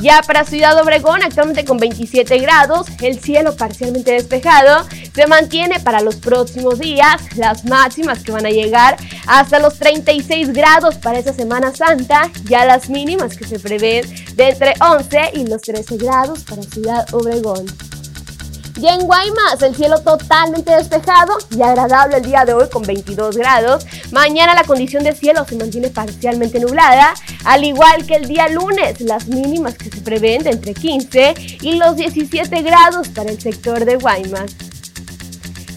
[0.00, 6.00] Ya para Ciudad Obregón, actualmente con 27 grados, el cielo parcialmente despejado, se mantiene para
[6.00, 11.32] los próximos días las máximas que van a llegar hasta los 36 grados para esa
[11.32, 14.04] Semana Santa, ya las mínimas que se prevén
[14.36, 17.66] de entre 11 y los 13 grados para Ciudad Obregón.
[18.78, 23.36] Ya en Guaymas, el cielo totalmente despejado y agradable el día de hoy con 22
[23.36, 23.84] grados.
[24.12, 27.12] Mañana la condición de cielo se mantiene parcialmente nublada,
[27.44, 31.74] al igual que el día lunes, las mínimas que se prevén de entre 15 y
[31.74, 34.54] los 17 grados para el sector de Guaymas.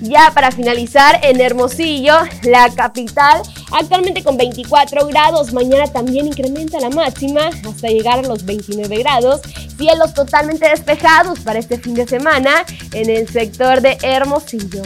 [0.01, 6.89] Ya para finalizar, en Hermosillo, la capital, actualmente con 24 grados, mañana también incrementa la
[6.89, 9.41] máxima hasta llegar a los 29 grados.
[9.77, 14.83] Cielos totalmente despejados para este fin de semana en el sector de Hermosillo.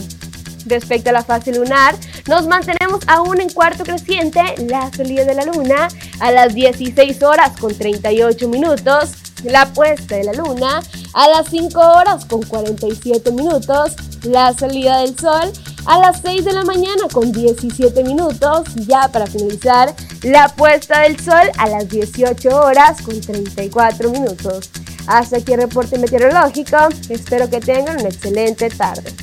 [0.65, 1.95] Respecto a la fase lunar,
[2.27, 5.87] nos mantenemos aún en cuarto creciente, la salida de la luna
[6.19, 9.11] a las 16 horas con 38 minutos,
[9.45, 10.81] la puesta de la luna
[11.13, 15.51] a las 5 horas con 47 minutos, la salida del sol
[15.85, 21.19] a las 6 de la mañana con 17 minutos, ya para finalizar, la puesta del
[21.19, 24.69] sol a las 18 horas con 34 minutos.
[25.07, 26.77] Hasta aquí el reporte meteorológico,
[27.09, 29.13] espero que tengan una excelente tarde.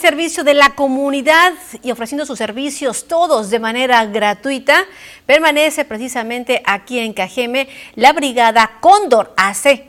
[0.00, 4.86] Servicio de la comunidad y ofreciendo sus servicios todos de manera gratuita,
[5.26, 9.84] permanece precisamente aquí en Cajeme la Brigada Cóndor AC.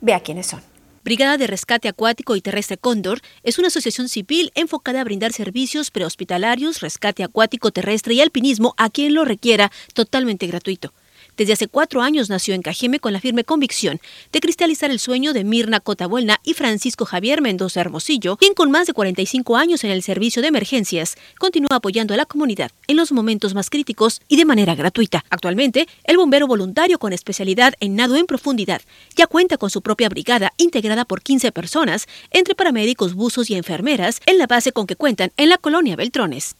[0.00, 0.62] Vea quiénes son.
[1.02, 5.90] Brigada de Rescate Acuático y Terrestre Cóndor es una asociación civil enfocada a brindar servicios
[5.90, 10.92] prehospitalarios, rescate acuático terrestre y alpinismo a quien lo requiera totalmente gratuito.
[11.40, 13.98] Desde hace cuatro años nació en Cajeme con la firme convicción
[14.30, 18.86] de cristalizar el sueño de Mirna Cotabuelna y Francisco Javier Mendoza Hermosillo, quien con más
[18.86, 23.10] de 45 años en el servicio de emergencias continúa apoyando a la comunidad en los
[23.10, 25.24] momentos más críticos y de manera gratuita.
[25.30, 28.82] Actualmente, el bombero voluntario con especialidad en nado en profundidad
[29.16, 34.20] ya cuenta con su propia brigada integrada por 15 personas, entre paramédicos, buzos y enfermeras,
[34.26, 36.56] en la base con que cuentan en la colonia Beltrones.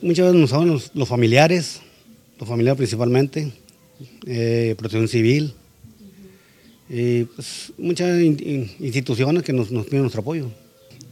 [0.00, 1.82] Muchas veces nos hablan los, familiares,
[2.38, 3.52] los familiares principalmente,
[4.26, 5.54] eh, protección civil,
[6.88, 10.50] y pues, muchas instituciones que nos, piden nuestro apoyo.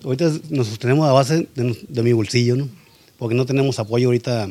[0.04, 2.68] Ahorita nos sostenemos a base de, mi bolsillo, ¿no?
[3.18, 4.48] Porque no tenemos apoyo ahorita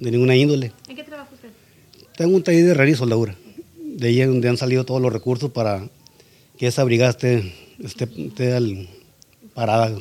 [0.00, 0.72] de ninguna índole.
[0.88, 1.50] ¿En qué trabaja usted?
[2.16, 3.36] Tengo un taller de herrería y soldadura.
[3.76, 5.88] De ahí es donde han salido todos los recursos para
[6.58, 8.88] que esa brigada esté, esté
[9.54, 9.94] parada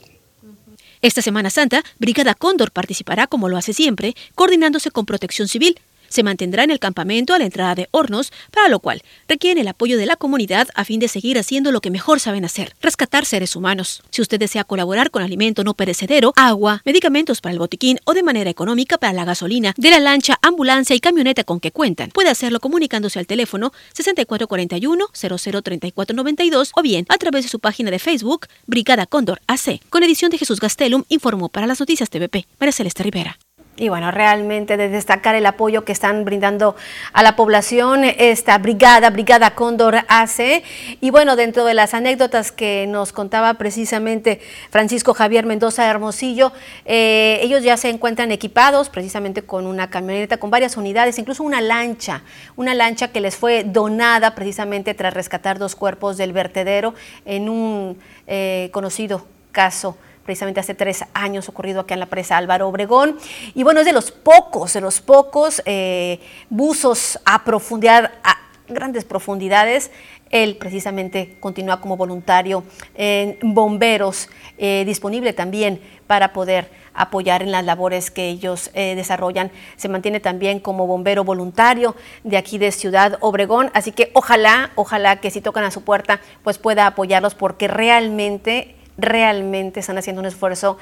[1.02, 5.80] esta Semana Santa, Brigada Cóndor participará, como lo hace siempre, coordinándose con Protección Civil,
[6.12, 9.68] se mantendrá en el campamento a la entrada de hornos, para lo cual requieren el
[9.68, 13.26] apoyo de la comunidad a fin de seguir haciendo lo que mejor saben hacer, rescatar
[13.26, 14.04] seres humanos.
[14.12, 18.24] Si usted desea colaborar con alimento no perecedero, agua, medicamentos para el botiquín o de
[18.24, 22.30] manera económica para la gasolina de la lancha, ambulancia y camioneta con que cuentan, puede
[22.30, 28.48] hacerlo comunicándose al teléfono 6441 003492 o bien a través de su página de Facebook
[28.68, 29.80] Brigada Cóndor AC.
[29.90, 33.38] Con edición de Jesús Gastelum informó para las noticias TVP María Celeste Rivera.
[33.78, 36.76] Y bueno, realmente de destacar el apoyo que están brindando
[37.14, 40.64] a la población esta brigada, Brigada Cóndor hace.
[41.00, 46.52] Y bueno, dentro de las anécdotas que nos contaba precisamente Francisco Javier Mendoza Hermosillo,
[46.84, 51.62] eh, ellos ya se encuentran equipados precisamente con una camioneta, con varias unidades, incluso una
[51.62, 52.24] lancha,
[52.58, 57.98] una lancha que les fue donada precisamente tras rescatar dos cuerpos del vertedero en un
[58.28, 63.18] eh, conocido caso precisamente hace tres años ocurrido aquí en la presa Álvaro Obregón.
[63.54, 69.06] Y bueno, es de los pocos, de los pocos eh, buzos a profundidad, a grandes
[69.06, 69.92] profundidades.
[70.30, 72.64] Él precisamente continúa como voluntario
[72.96, 79.52] en bomberos, eh, disponible también para poder apoyar en las labores que ellos eh, desarrollan.
[79.76, 85.20] Se mantiene también como bombero voluntario de aquí de Ciudad Obregón, así que ojalá, ojalá
[85.20, 90.26] que si tocan a su puerta, pues pueda apoyarlos porque realmente realmente están haciendo un
[90.26, 90.78] esfuerzo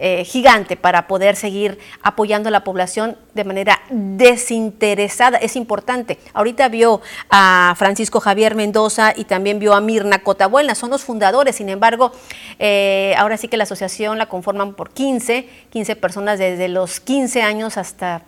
[0.00, 5.38] eh, gigante para poder seguir apoyando a la población de manera desinteresada.
[5.38, 6.18] Es importante.
[6.34, 11.56] Ahorita vio a Francisco Javier Mendoza y también vio a Mirna Cotabuena, son los fundadores.
[11.56, 12.12] Sin embargo,
[12.60, 17.42] eh, ahora sí que la asociación la conforman por 15, 15 personas desde los 15
[17.42, 18.22] años hasta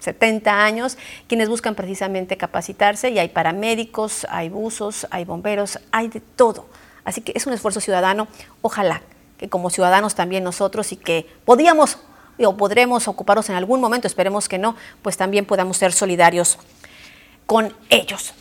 [0.00, 6.20] 70 años, quienes buscan precisamente capacitarse y hay paramédicos, hay buzos, hay bomberos, hay de
[6.20, 6.66] todo
[7.04, 8.28] Así que es un esfuerzo ciudadano.
[8.62, 9.02] Ojalá
[9.38, 11.98] que como ciudadanos también nosotros y que podíamos
[12.38, 16.58] o podremos ocuparnos en algún momento, esperemos que no, pues también podamos ser solidarios
[17.46, 18.34] con ellos.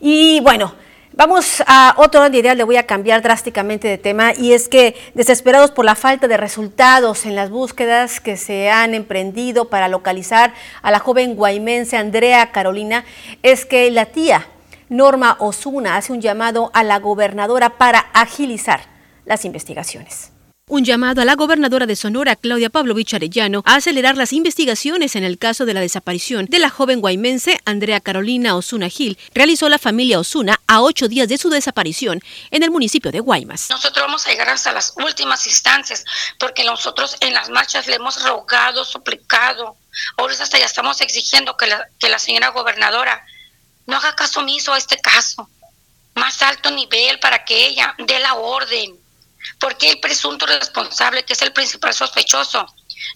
[0.00, 0.74] Y bueno,
[1.16, 4.68] Vamos a otro orden de ideas, le voy a cambiar drásticamente de tema y es
[4.68, 9.86] que desesperados por la falta de resultados en las búsquedas que se han emprendido para
[9.86, 13.04] localizar a la joven guaymense Andrea Carolina,
[13.44, 14.48] es que la tía
[14.88, 18.86] Norma Osuna hace un llamado a la gobernadora para agilizar
[19.24, 20.30] las investigaciones.
[20.66, 25.22] Un llamado a la gobernadora de Sonora, Claudia Pavlovich Arellano, a acelerar las investigaciones en
[25.22, 29.78] el caso de la desaparición de la joven guaymense Andrea Carolina Osuna Gil, realizó la
[29.78, 33.68] familia Osuna a ocho días de su desaparición en el municipio de Guaymas.
[33.68, 36.02] Nosotros vamos a llegar hasta las últimas instancias,
[36.38, 39.76] porque nosotros en las marchas le hemos rogado, suplicado,
[40.16, 43.22] ahora hasta ya estamos exigiendo que la, que la señora gobernadora
[43.86, 45.48] no haga caso omiso a este caso.
[46.14, 48.98] Más alto nivel para que ella dé la orden.
[49.60, 52.66] Porque el presunto responsable, que es el principal sospechoso,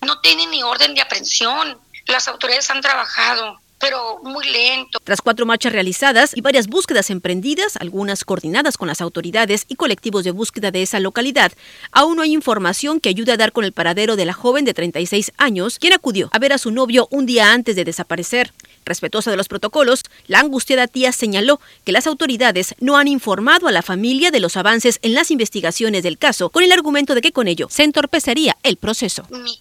[0.03, 1.81] no tiene ni orden de aprehensión.
[2.07, 4.99] Las autoridades han trabajado pero muy lento.
[5.05, 10.25] Tras cuatro marchas realizadas y varias búsquedas emprendidas, algunas coordinadas con las autoridades y colectivos
[10.25, 11.53] de búsqueda de esa localidad,
[11.93, 14.75] aún no hay información que ayude a dar con el paradero de la joven de
[14.75, 18.53] 36 años, quien acudió a ver a su novio un día antes de desaparecer.
[18.88, 23.72] Respetuosa de los protocolos, la angustiada tía señaló que las autoridades no han informado a
[23.72, 27.33] la familia de los avances en las investigaciones del caso, con el argumento de que
[27.33, 29.27] con ello se entorpecería el proceso.
[29.29, 29.61] Mi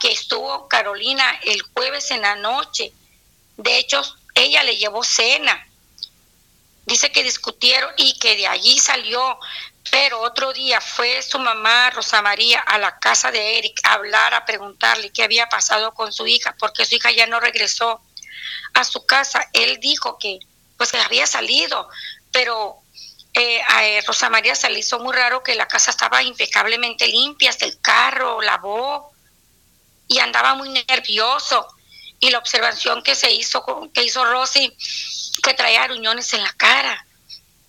[0.00, 2.92] que estuvo Carolina el jueves en la noche,
[3.56, 4.02] de hecho
[4.34, 5.68] ella le llevó cena.
[6.86, 9.38] Dice que discutieron y que de allí salió,
[9.90, 14.34] pero otro día fue su mamá Rosa María a la casa de Eric a hablar,
[14.34, 18.02] a preguntarle qué había pasado con su hija, porque su hija ya no regresó
[18.74, 19.48] a su casa.
[19.52, 20.38] Él dijo que
[20.76, 21.88] pues que había salido,
[22.32, 22.76] pero
[23.32, 27.06] eh, a eh, Rosa María se le hizo muy raro que la casa estaba impecablemente
[27.08, 29.12] limpia, hasta el carro lavó
[30.08, 31.66] y andaba muy nervioso.
[32.20, 34.72] y la observación que se hizo, con- que hizo Rosy,
[35.42, 37.04] que traía aruñones en la cara,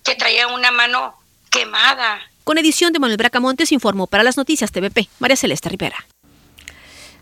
[0.02, 1.14] que traía una mano
[1.50, 2.20] quemada.
[2.44, 6.06] Con edición de Manuel Bracamontes informó para las noticias TVP, María Celeste Rivera.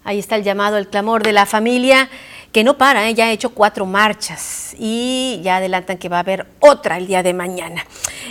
[0.05, 2.09] Ahí está el llamado, el clamor de la familia
[2.55, 3.15] que no para, ¿eh?
[3.15, 7.25] ya ha hecho cuatro marchas y ya adelantan que va a haber otra el día
[7.25, 7.85] de mañana.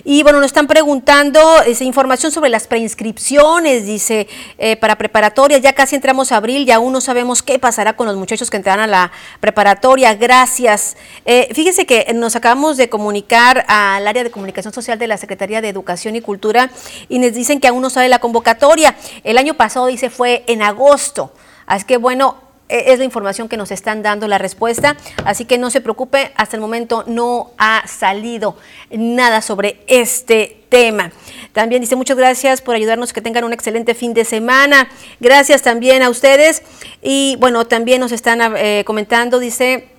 [0.05, 5.73] Y bueno, nos están preguntando esa información sobre las preinscripciones, dice, eh, para preparatorias, ya
[5.73, 8.85] casi entramos a abril y aún no sabemos qué pasará con los muchachos que entrarán
[8.85, 10.95] a la preparatoria, gracias.
[11.25, 15.59] Eh, fíjese que nos acabamos de comunicar al área de comunicación social de la Secretaría
[15.59, 16.71] de Educación y Cultura
[17.09, 18.95] y nos dicen que aún no sabe la convocatoria.
[19.25, 21.33] El año pasado, dice, fue en agosto.
[21.65, 22.52] Así que bueno,
[22.91, 26.55] es la información que nos están dando la respuesta, así que no se preocupe, hasta
[26.55, 28.57] el momento no ha salido
[28.91, 31.11] nada sobre este tema.
[31.51, 34.89] También dice muchas gracias por ayudarnos, que tengan un excelente fin de semana.
[35.19, 36.63] Gracias también a ustedes
[37.01, 39.89] y bueno, también nos están eh, comentando, dice...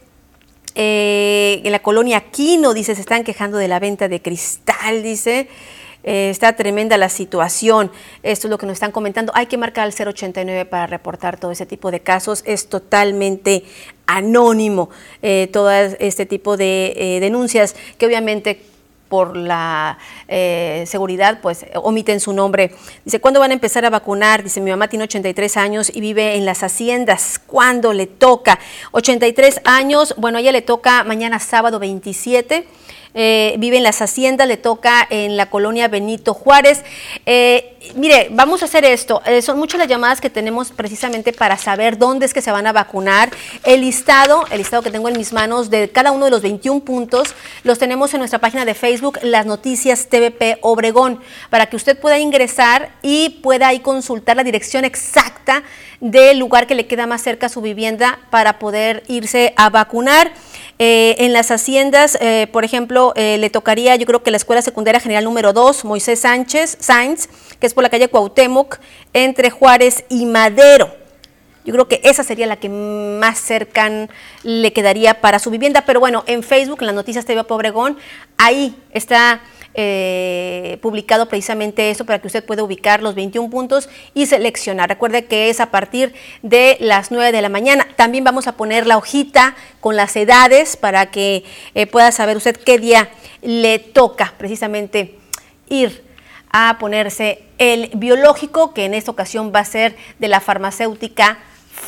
[0.74, 5.48] eh, en la colonia Quino, dice, se están quejando de la venta de cristal, dice.
[6.04, 7.90] Eh, está tremenda la situación.
[8.22, 9.32] Esto es lo que nos están comentando.
[9.34, 12.42] Hay que marcar al 089 para reportar todo ese tipo de casos.
[12.46, 13.64] Es totalmente
[14.06, 14.90] anónimo
[15.22, 18.60] eh, todo este tipo de eh, denuncias que obviamente
[19.08, 22.74] por la seguridad, pues omiten su nombre.
[23.04, 24.42] Dice, ¿cuándo van a empezar a vacunar?
[24.42, 27.38] Dice, mi mamá tiene 83 años y vive en las haciendas.
[27.46, 28.58] ¿Cuándo le toca?
[28.90, 32.66] 83 años, bueno, a ella le toca mañana sábado 27.
[33.16, 36.82] Eh, vive en las haciendas, le toca en la colonia Benito Juárez.
[37.26, 39.22] Eh, mire, vamos a hacer esto.
[39.24, 42.66] Eh, son muchas las llamadas que tenemos precisamente para saber dónde es que se van
[42.66, 43.30] a vacunar.
[43.62, 46.80] El listado, el listado que tengo en mis manos de cada uno de los 21
[46.80, 51.96] puntos, los tenemos en nuestra página de Facebook, Las Noticias TVP Obregón, para que usted
[51.96, 55.62] pueda ingresar y pueda ahí consultar la dirección exacta
[56.00, 60.32] del lugar que le queda más cerca a su vivienda para poder irse a vacunar.
[60.78, 64.60] Eh, en las haciendas, eh, por ejemplo, eh, le tocaría, yo creo que la Escuela
[64.60, 67.28] Secundaria General número 2, Moisés Sánchez, Sainz,
[67.60, 68.78] que es por la calle Cuauhtémoc,
[69.12, 70.92] entre Juárez y Madero.
[71.64, 74.10] Yo creo que esa sería la que más cercan
[74.42, 75.84] le quedaría para su vivienda.
[75.86, 77.96] Pero bueno, en Facebook, en las noticias TV Pobregón,
[78.36, 79.40] ahí está
[79.74, 84.88] eh, publicado precisamente eso para que usted pueda ubicar los 21 puntos y seleccionar.
[84.88, 87.86] Recuerde que es a partir de las 9 de la mañana.
[87.96, 92.56] También vamos a poner la hojita con las edades para que eh, pueda saber usted
[92.56, 93.08] qué día
[93.42, 95.18] le toca precisamente
[95.68, 96.04] ir
[96.50, 101.38] a ponerse el biológico, que en esta ocasión va a ser de la farmacéutica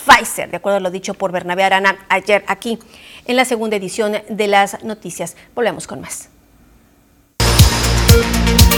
[0.04, 2.78] Pfizer, de acuerdo a lo dicho por Bernabé Arana ayer aquí
[3.26, 5.36] en la segunda edición de las noticias.
[5.54, 6.35] Volvemos con más.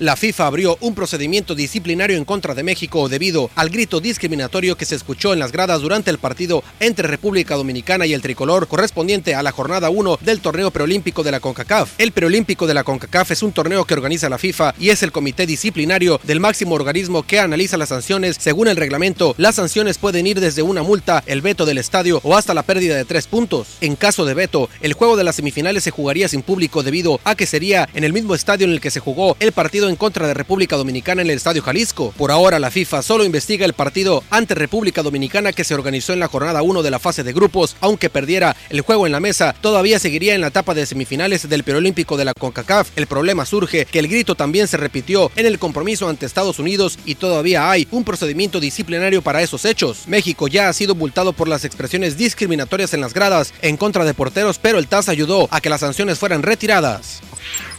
[0.00, 4.84] La FIFA abrió un procedimiento disciplinario en contra de México debido al grito discriminatorio que
[4.84, 9.34] se escuchó en las gradas durante el partido entre República Dominicana y el tricolor correspondiente
[9.34, 11.94] a la jornada 1 del torneo preolímpico de la CONCACAF.
[11.98, 15.10] El preolímpico de la CONCACAF es un torneo que organiza la FIFA y es el
[15.10, 18.36] comité disciplinario del máximo organismo que analiza las sanciones.
[18.38, 22.36] Según el reglamento, las sanciones pueden ir desde una multa, el veto del estadio o
[22.36, 23.66] hasta la pérdida de tres puntos.
[23.80, 27.34] En caso de veto, el juego de las semifinales se jugaría sin público debido a
[27.34, 30.26] que sería en el mismo estadio en el que se jugó el partido en contra
[30.26, 32.12] de República Dominicana en el Estadio Jalisco.
[32.16, 36.20] Por ahora, la FIFA solo investiga el partido ante República Dominicana que se organizó en
[36.20, 37.76] la jornada 1 de la fase de grupos.
[37.80, 41.64] Aunque perdiera el juego en la mesa, todavía seguiría en la etapa de semifinales del
[41.64, 42.90] preolímpico de la CONCACAF.
[42.96, 46.98] El problema surge que el grito también se repitió en el compromiso ante Estados Unidos
[47.04, 50.04] y todavía hay un procedimiento disciplinario para esos hechos.
[50.06, 54.14] México ya ha sido multado por las expresiones discriminatorias en las gradas en contra de
[54.14, 57.20] porteros, pero el TAS ayudó a que las sanciones fueran retiradas.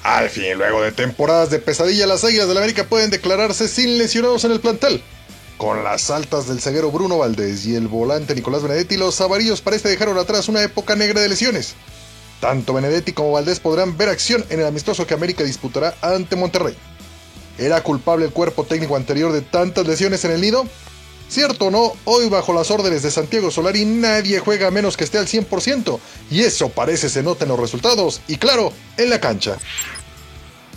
[0.03, 3.97] Al fin, luego de temporadas de pesadilla, las Águilas del la América pueden declararse sin
[3.97, 5.03] lesionados en el plantel.
[5.57, 9.89] Con las altas del zaguero Bruno Valdés y el volante Nicolás Benedetti, los amarillos parece
[9.89, 11.75] dejaron atrás una época negra de lesiones.
[12.39, 16.77] Tanto Benedetti como Valdés podrán ver acción en el amistoso que América disputará ante Monterrey.
[17.57, 20.65] ¿Era culpable el cuerpo técnico anterior de tantas lesiones en el nido?
[21.29, 25.19] Cierto o no, hoy bajo las órdenes de Santiago Solari nadie juega menos que esté
[25.19, 25.99] al 100%,
[26.31, 29.57] y eso parece se nota en los resultados y claro, en la cancha.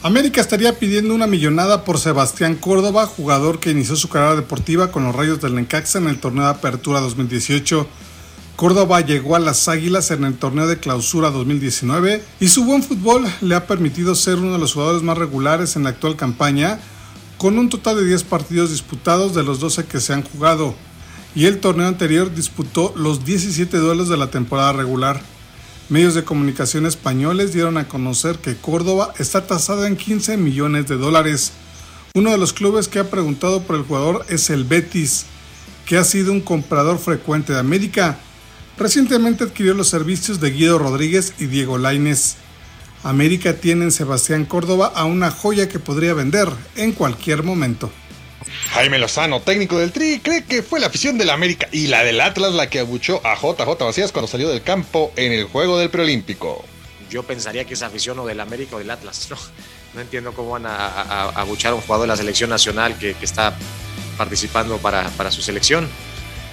[0.03, 5.05] América estaría pidiendo una millonada por Sebastián Córdoba, jugador que inició su carrera deportiva con
[5.05, 7.87] los Rayos del Necaxa en el torneo de Apertura 2018.
[8.57, 13.27] Córdoba llegó a las Águilas en el torneo de Clausura 2019 y su buen fútbol
[13.41, 16.79] le ha permitido ser uno de los jugadores más regulares en la actual campaña,
[17.43, 20.77] con un total de 10 partidos disputados de los 12 que se han jugado,
[21.35, 25.21] y el torneo anterior disputó los 17 duelos de la temporada regular.
[25.89, 30.97] Medios de comunicación españoles dieron a conocer que Córdoba está tasada en 15 millones de
[30.97, 31.51] dólares.
[32.15, 35.25] Uno de los clubes que ha preguntado por el jugador es el Betis,
[35.85, 38.19] que ha sido un comprador frecuente de América.
[38.79, 42.37] Recientemente adquirió los servicios de Guido Rodríguez y Diego Laines.
[43.05, 47.91] América tiene en Sebastián Córdoba a una joya que podría vender en cualquier momento.
[48.73, 52.21] Jaime Lozano, técnico del Tri, cree que fue la afición del América y la del
[52.21, 55.91] Atlas la que abuchó a JJ Macías cuando salió del campo en el juego del
[55.91, 56.65] preolímpico.
[57.11, 59.29] Yo pensaría que es afición o del América o del Atlas.
[59.95, 63.15] No, no entiendo cómo van a, abuchar a un jugador de la selección nacional que,
[63.21, 63.55] está
[64.17, 65.87] participando para, su selección.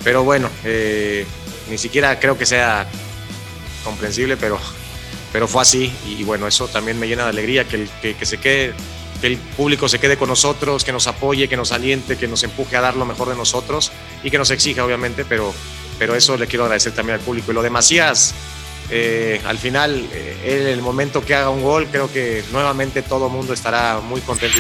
[0.04, 1.26] Pero bueno, eh,
[1.70, 2.86] ni siquiera creo que sea
[3.86, 4.60] comprensible, pero,
[5.32, 5.92] pero fue así.
[6.06, 8.74] Y, bueno, eso también me llena de alegría que, que se quede
[9.20, 12.44] que el público se quede con nosotros, que nos apoye, que nos aliente, que nos
[12.44, 13.92] empuje a dar lo mejor de nosotros
[14.24, 15.54] y que nos exija, obviamente, pero,
[15.98, 17.52] pero eso le quiero agradecer también al público.
[17.52, 18.34] Y lo de Macías,
[18.90, 20.08] eh, al final, en
[20.44, 24.22] eh, el momento que haga un gol, creo que nuevamente todo el mundo estará muy
[24.22, 24.60] contento.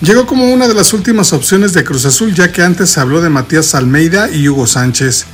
[0.00, 3.20] Llegó como una de las últimas opciones de Cruz Azul, ya que antes se habló
[3.20, 5.26] de Matías Almeida y Hugo Sánchez.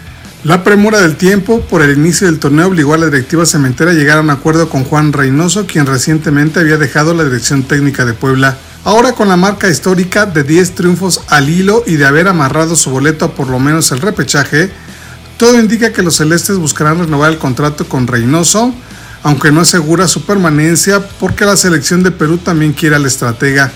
[0.43, 3.95] La premura del tiempo por el inicio del torneo obligó a la directiva cementera a
[3.95, 8.15] llegar a un acuerdo con Juan Reynoso, quien recientemente había dejado la dirección técnica de
[8.15, 8.57] Puebla.
[8.85, 12.89] Ahora con la marca histórica de 10 triunfos al hilo y de haber amarrado su
[12.89, 14.71] boleto a por lo menos el repechaje,
[15.37, 18.73] todo indica que los celestes buscarán renovar el contrato con Reynoso,
[19.23, 23.71] aunque no asegura su permanencia porque la selección de Perú también quiere al estratega.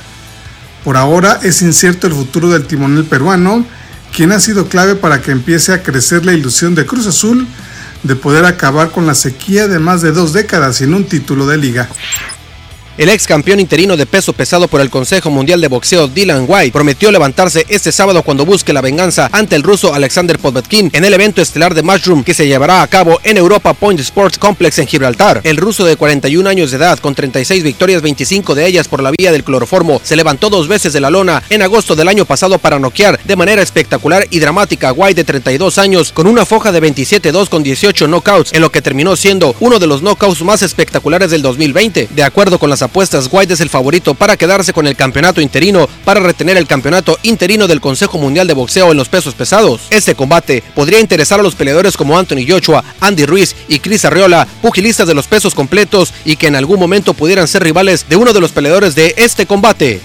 [0.83, 3.67] Por ahora es incierto el futuro del timonel peruano,
[4.15, 7.49] quien ha sido clave para que empiece a crecer la ilusión de Cruz Azul
[8.05, 11.57] de poder acabar con la sequía de más de dos décadas sin un título de
[11.57, 11.89] liga.
[12.97, 16.71] El ex campeón interino de peso pesado por el Consejo Mundial de Boxeo Dylan White
[16.71, 21.13] prometió levantarse este sábado cuando busque la venganza ante el ruso Alexander Povetkin en el
[21.13, 24.87] evento estelar de Mushroom que se llevará a cabo en Europa Point Sports Complex en
[24.87, 25.41] Gibraltar.
[25.43, 29.11] El ruso de 41 años de edad con 36 victorias, 25 de ellas por la
[29.11, 32.59] vía del cloroformo, se levantó dos veces de la lona en agosto del año pasado
[32.59, 36.71] para noquear de manera espectacular y dramática a White de 32 años con una foja
[36.71, 40.63] de 27-2 con 18 knockouts en lo que terminó siendo uno de los knockouts más
[40.63, 42.11] espectaculares del 2020.
[42.15, 45.89] De acuerdo con las apuestas, White es el favorito para quedarse con el campeonato interino
[46.05, 49.83] para retener el campeonato interino del Consejo Mundial de Boxeo en los pesos pesados.
[49.91, 54.47] Este combate podría interesar a los peleadores como Anthony Joshua, Andy Ruiz y Chris Arriola,
[54.63, 58.33] pugilistas de los pesos completos y que en algún momento pudieran ser rivales de uno
[58.33, 60.01] de los peleadores de este combate.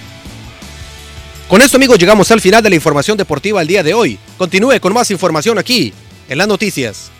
[1.47, 4.19] Con esto amigos llegamos al final de la información deportiva el día de hoy.
[4.37, 5.93] Continúe con más información aquí
[6.29, 7.11] en las noticias.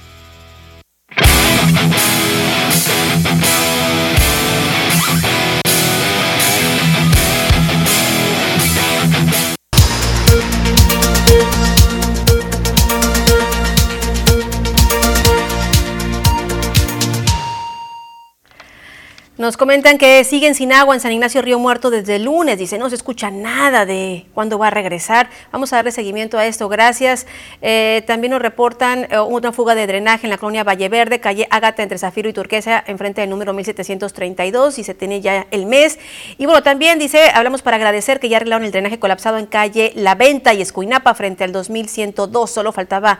[19.40, 22.58] Nos comentan que siguen sin agua en San Ignacio Río Muerto desde lunes.
[22.58, 25.30] Dice, no se escucha nada de cuándo va a regresar.
[25.54, 26.68] Vamos a darle seguimiento a esto.
[26.68, 27.26] Gracias.
[27.62, 31.48] Eh, también nos reportan eh, una fuga de drenaje en la colonia Valle Verde, calle
[31.52, 36.00] Ágata entre Zafiro y Turquesa, enfrente del número 1732 y se tiene ya el mes.
[36.38, 39.94] Y bueno, también dice, hablamos para agradecer que ya arreglaron el drenaje colapsado en calle
[39.96, 42.52] La Venta y Escuinapa frente al 2102.
[42.52, 43.20] Solo faltaba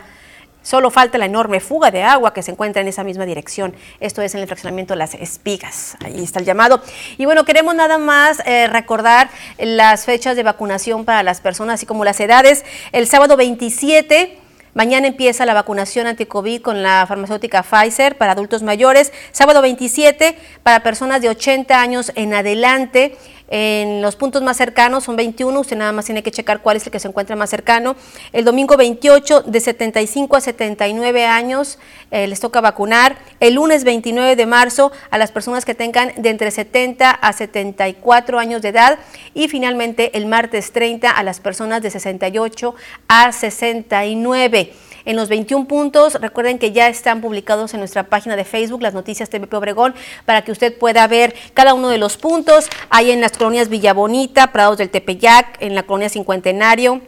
[0.62, 3.74] Solo falta la enorme fuga de agua que se encuentra en esa misma dirección.
[4.00, 5.98] Esto es en el fraccionamiento Las Espigas.
[6.04, 6.82] Ahí está el llamado.
[7.18, 11.86] Y bueno, queremos nada más eh, recordar las fechas de vacunación para las personas, así
[11.86, 12.66] como las edades.
[12.92, 14.38] El sábado 27
[14.76, 19.12] Mañana empieza la vacunación anti-COVID con la farmacéutica Pfizer para adultos mayores.
[19.32, 23.18] Sábado 27 para personas de 80 años en adelante.
[23.50, 26.86] En los puntos más cercanos son 21, usted nada más tiene que checar cuál es
[26.86, 27.96] el que se encuentra más cercano.
[28.32, 31.80] El domingo 28 de 75 a 79 años
[32.12, 33.18] eh, les toca vacunar.
[33.40, 38.38] El lunes 29 de marzo a las personas que tengan de entre 70 a 74
[38.38, 39.00] años de edad.
[39.34, 42.76] Y finalmente el martes 30 a las personas de 68
[43.08, 44.74] a 69
[45.10, 46.14] en los 21 puntos.
[46.22, 49.96] Recuerden que ya están publicados en nuestra página de Facebook, las noticias TVP Obregón,
[50.26, 52.70] para que usted pueda ver cada uno de los puntos.
[52.92, 57.02] Hay en las colonias Villa Bonita, Prados del Tepeyac, en la colonia Cincuentenario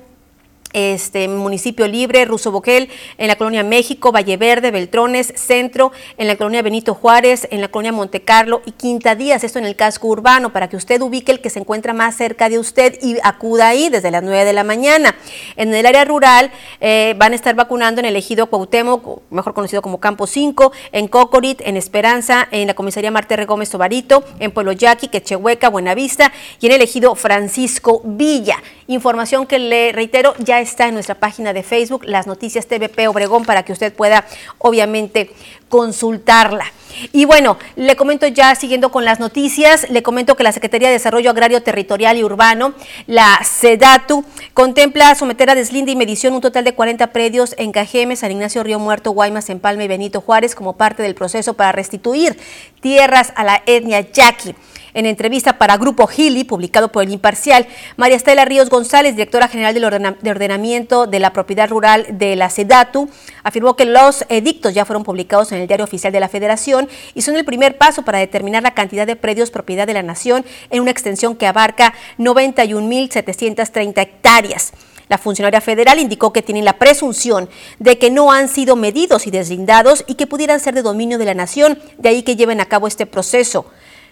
[0.74, 6.36] este municipio libre, Ruso Boquel, en la colonia México, Valle Verde, Beltrones, Centro, en la
[6.36, 10.54] colonia Benito Juárez, en la colonia Montecarlo y Quinta Díaz, esto en el casco urbano,
[10.54, 13.90] para que usted ubique el que se encuentra más cerca de usted y acuda ahí
[13.90, 15.16] desde las 9 de la mañana.
[15.56, 19.82] En el área rural eh, van a estar vacunando en el ejido Cuauhtémoc, mejor conocido
[19.82, 24.72] como Campo 5, en Cocorit, en Esperanza, en la comisaría Marte Gómez Tobarito, en Pueblo
[24.72, 28.58] Yaqui, Quechehueca, Buenavista y en el ejido Francisco Villa.
[28.88, 33.46] Información que le reitero ya está en nuestra página de Facebook, las noticias TVP Obregón,
[33.46, 34.26] para que usted pueda
[34.58, 35.32] obviamente
[35.70, 36.66] consultarla.
[37.14, 40.94] Y bueno, le comento ya siguiendo con las noticias, le comento que la Secretaría de
[40.94, 42.74] Desarrollo Agrario Territorial y Urbano,
[43.08, 48.16] la SEDATU, contempla someter a deslinde y medición un total de 40 predios en Cajeme,
[48.16, 52.38] San Ignacio Río Muerto, Guaymas, Empalme y Benito Juárez como parte del proceso para restituir
[52.82, 54.56] tierras a la etnia yaqui.
[54.94, 59.74] En entrevista para Grupo Gili, publicado por el Imparcial, María Estela Ríos González, directora general
[59.74, 63.10] de ordenamiento de la propiedad rural de la SEDATU,
[63.44, 67.22] afirmó que los edictos ya fueron publicados en el Diario Oficial de la Federación y
[67.22, 70.82] son el primer paso para determinar la cantidad de predios propiedad de la Nación en
[70.82, 74.74] una extensión que abarca 91.730 hectáreas.
[75.08, 79.32] La funcionaria federal indicó que tienen la presunción de que no han sido medidos y
[79.32, 82.66] deslindados y que pudieran ser de dominio de la nación, de ahí que lleven a
[82.66, 83.66] cabo este proceso.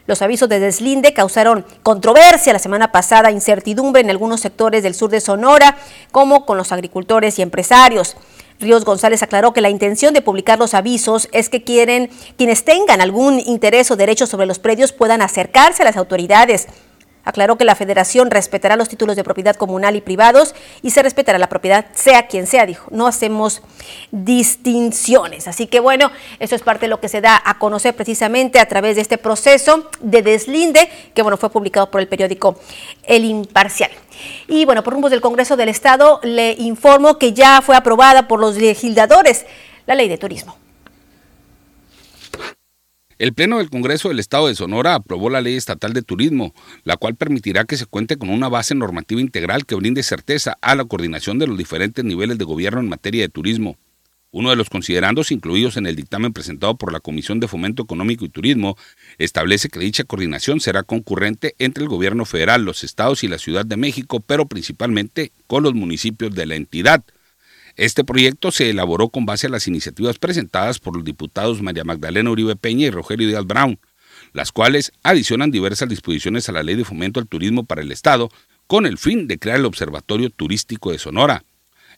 [0.07, 5.09] Los avisos de deslinde causaron controversia la semana pasada, incertidumbre en algunos sectores del sur
[5.09, 5.77] de Sonora,
[6.11, 8.15] como con los agricultores y empresarios.
[8.59, 12.99] Ríos González aclaró que la intención de publicar los avisos es que quieren quienes tengan
[13.01, 16.67] algún interés o derecho sobre los predios puedan acercarse a las autoridades
[17.29, 21.37] Aclaró que la federación respetará los títulos de propiedad comunal y privados y se respetará
[21.37, 22.87] la propiedad sea quien sea, dijo.
[22.89, 23.61] No hacemos
[24.09, 25.47] distinciones.
[25.47, 28.67] Así que bueno, eso es parte de lo que se da a conocer precisamente a
[28.67, 32.59] través de este proceso de deslinde que bueno, fue publicado por el periódico
[33.03, 33.91] El Imparcial.
[34.47, 38.39] Y bueno, por rumbos del Congreso del Estado le informo que ya fue aprobada por
[38.39, 39.45] los legisladores
[39.85, 40.57] la ley de turismo.
[43.19, 46.55] El Pleno del Congreso del Estado de Sonora aprobó la Ley Estatal de Turismo,
[46.85, 50.73] la cual permitirá que se cuente con una base normativa integral que brinde certeza a
[50.73, 53.75] la coordinación de los diferentes niveles de gobierno en materia de turismo.
[54.31, 58.23] Uno de los considerandos incluidos en el dictamen presentado por la Comisión de Fomento Económico
[58.23, 58.77] y Turismo
[59.17, 63.65] establece que dicha coordinación será concurrente entre el gobierno federal, los estados y la Ciudad
[63.65, 67.03] de México, pero principalmente con los municipios de la entidad.
[67.79, 72.29] Este proyecto se elaboró con base a las iniciativas presentadas por los diputados María Magdalena
[72.29, 73.79] Uribe Peña y Rogelio Díaz Brown,
[74.33, 78.29] las cuales adicionan diversas disposiciones a la Ley de Fomento al Turismo para el Estado
[78.67, 81.45] con el fin de crear el Observatorio Turístico de Sonora.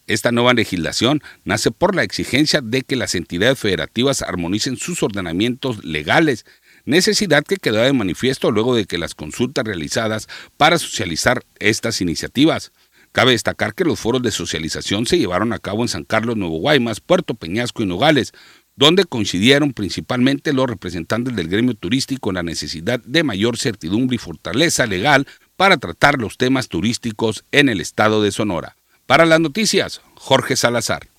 [0.05, 5.83] Esta nueva legislación nace por la exigencia de que las entidades federativas armonicen sus ordenamientos
[5.83, 6.45] legales,
[6.85, 10.27] necesidad que quedó de manifiesto luego de que las consultas realizadas
[10.57, 12.71] para socializar estas iniciativas
[13.11, 16.59] Cabe destacar que los foros de socialización se llevaron a cabo en San Carlos, Nuevo
[16.59, 18.33] Guaymas, Puerto Peñasco y Nogales,
[18.77, 24.17] donde coincidieron principalmente los representantes del gremio turístico en la necesidad de mayor certidumbre y
[24.17, 28.75] fortaleza legal para tratar los temas turísticos en el estado de Sonora.
[29.05, 31.10] Para las noticias, Jorge Salazar.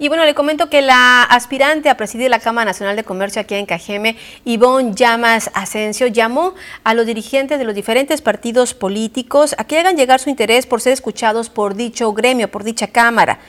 [0.00, 3.56] Y bueno, le comento que la aspirante a presidir la Cámara Nacional de Comercio aquí
[3.56, 9.64] en Cajeme, Ivonne Llamas Asensio, llamó a los dirigentes de los diferentes partidos políticos a
[9.64, 13.40] que hagan llegar su interés por ser escuchados por dicho gremio, por dicha Cámara.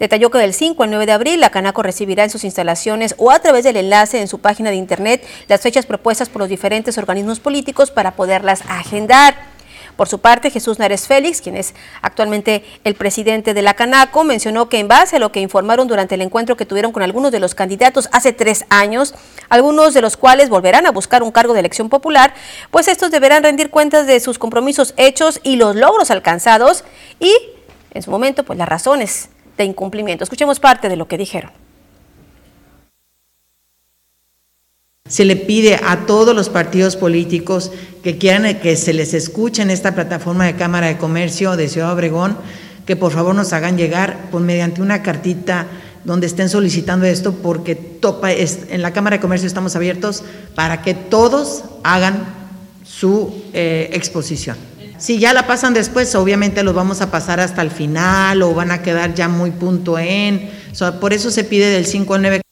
[0.00, 3.30] Detalló que del 5 al 9 de abril la Canaco recibirá en sus instalaciones o
[3.30, 6.98] a través del enlace en su página de internet las fechas propuestas por los diferentes
[6.98, 9.53] organismos políticos para poderlas agendar.
[9.96, 14.68] Por su parte, Jesús Nares Félix, quien es actualmente el presidente de la Canaco, mencionó
[14.68, 17.38] que en base a lo que informaron durante el encuentro que tuvieron con algunos de
[17.38, 19.14] los candidatos hace tres años,
[19.48, 22.34] algunos de los cuales volverán a buscar un cargo de elección popular,
[22.70, 26.84] pues estos deberán rendir cuentas de sus compromisos hechos y los logros alcanzados
[27.20, 27.32] y,
[27.92, 30.24] en su momento, pues las razones de incumplimiento.
[30.24, 31.63] Escuchemos parte de lo que dijeron.
[35.06, 37.70] Se le pide a todos los partidos políticos
[38.02, 41.92] que quieran que se les escuche en esta plataforma de Cámara de Comercio de Ciudad
[41.92, 42.38] Obregón,
[42.86, 45.66] que por favor nos hagan llegar pues, mediante una cartita
[46.06, 50.24] donde estén solicitando esto, porque topa, en la Cámara de Comercio estamos abiertos
[50.54, 52.24] para que todos hagan
[52.82, 54.56] su eh, exposición.
[54.96, 58.70] Si ya la pasan después, obviamente los vamos a pasar hasta el final o van
[58.70, 60.50] a quedar ya muy punto en.
[60.98, 62.43] por eso se pide del 5 al 9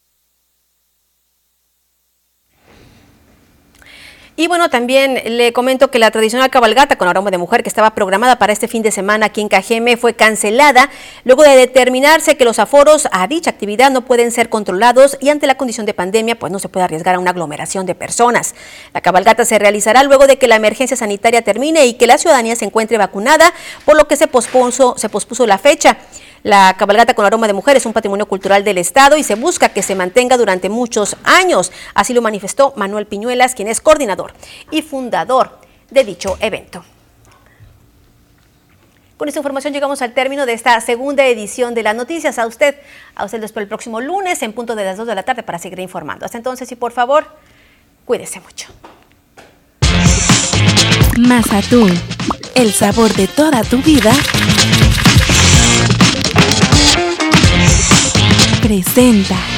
[4.34, 7.94] Y bueno, también le comento que la tradicional cabalgata con aroma de mujer que estaba
[7.94, 10.88] programada para este fin de semana aquí en Cajeme fue cancelada
[11.24, 15.46] luego de determinarse que los aforos a dicha actividad no pueden ser controlados y ante
[15.46, 18.54] la condición de pandemia pues no se puede arriesgar a una aglomeración de personas.
[18.94, 22.56] La cabalgata se realizará luego de que la emergencia sanitaria termine y que la ciudadanía
[22.56, 23.52] se encuentre vacunada,
[23.84, 25.98] por lo que se pospuso, se pospuso la fecha.
[26.42, 29.68] La cabalgata con aroma de mujer es un patrimonio cultural del Estado y se busca
[29.68, 31.70] que se mantenga durante muchos años.
[31.94, 34.32] Así lo manifestó Manuel Piñuelas, quien es coordinador
[34.70, 35.58] y fundador
[35.90, 36.84] de dicho evento.
[39.16, 42.40] Con esta información llegamos al término de esta segunda edición de las noticias.
[42.40, 42.74] A usted,
[43.14, 45.60] a usted después el próximo lunes en punto de las 2 de la tarde para
[45.60, 46.24] seguir informando.
[46.24, 47.24] Hasta entonces y por favor,
[48.04, 48.66] cuídese mucho.
[51.18, 51.92] Mazatún,
[52.56, 54.12] el sabor de toda tu vida
[58.62, 59.51] presenta.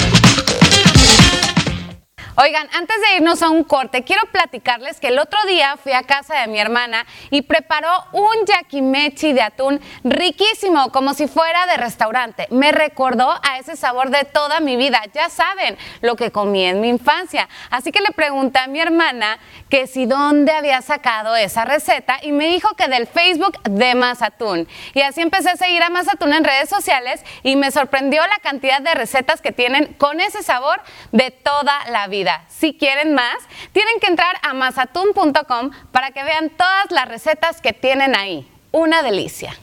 [2.36, 6.02] Oigan, antes de irnos a un corte, quiero platicarles que el otro día fui a
[6.02, 11.76] casa de mi hermana y preparó un yakimechi de atún riquísimo, como si fuera de
[11.76, 12.48] restaurante.
[12.50, 15.00] Me recordó a ese sabor de toda mi vida.
[15.14, 17.48] Ya saben lo que comí en mi infancia.
[17.70, 19.38] Así que le pregunté a mi hermana
[19.70, 24.66] que si dónde había sacado esa receta y me dijo que del Facebook de Mazatún.
[24.92, 28.80] Y así empecé a seguir a Mazatún en redes sociales y me sorprendió la cantidad
[28.80, 30.82] de recetas que tienen con ese sabor
[31.12, 32.23] de toda la vida.
[32.48, 33.36] Si quieren más,
[33.72, 38.48] tienen que entrar a mazatun.com para que vean todas las recetas que tienen ahí.
[38.72, 39.56] Una delicia.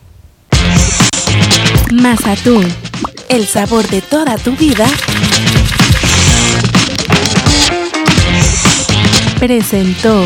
[1.92, 2.74] Mazatún,
[3.30, 4.86] el sabor de toda tu vida.
[9.40, 10.26] Presentó.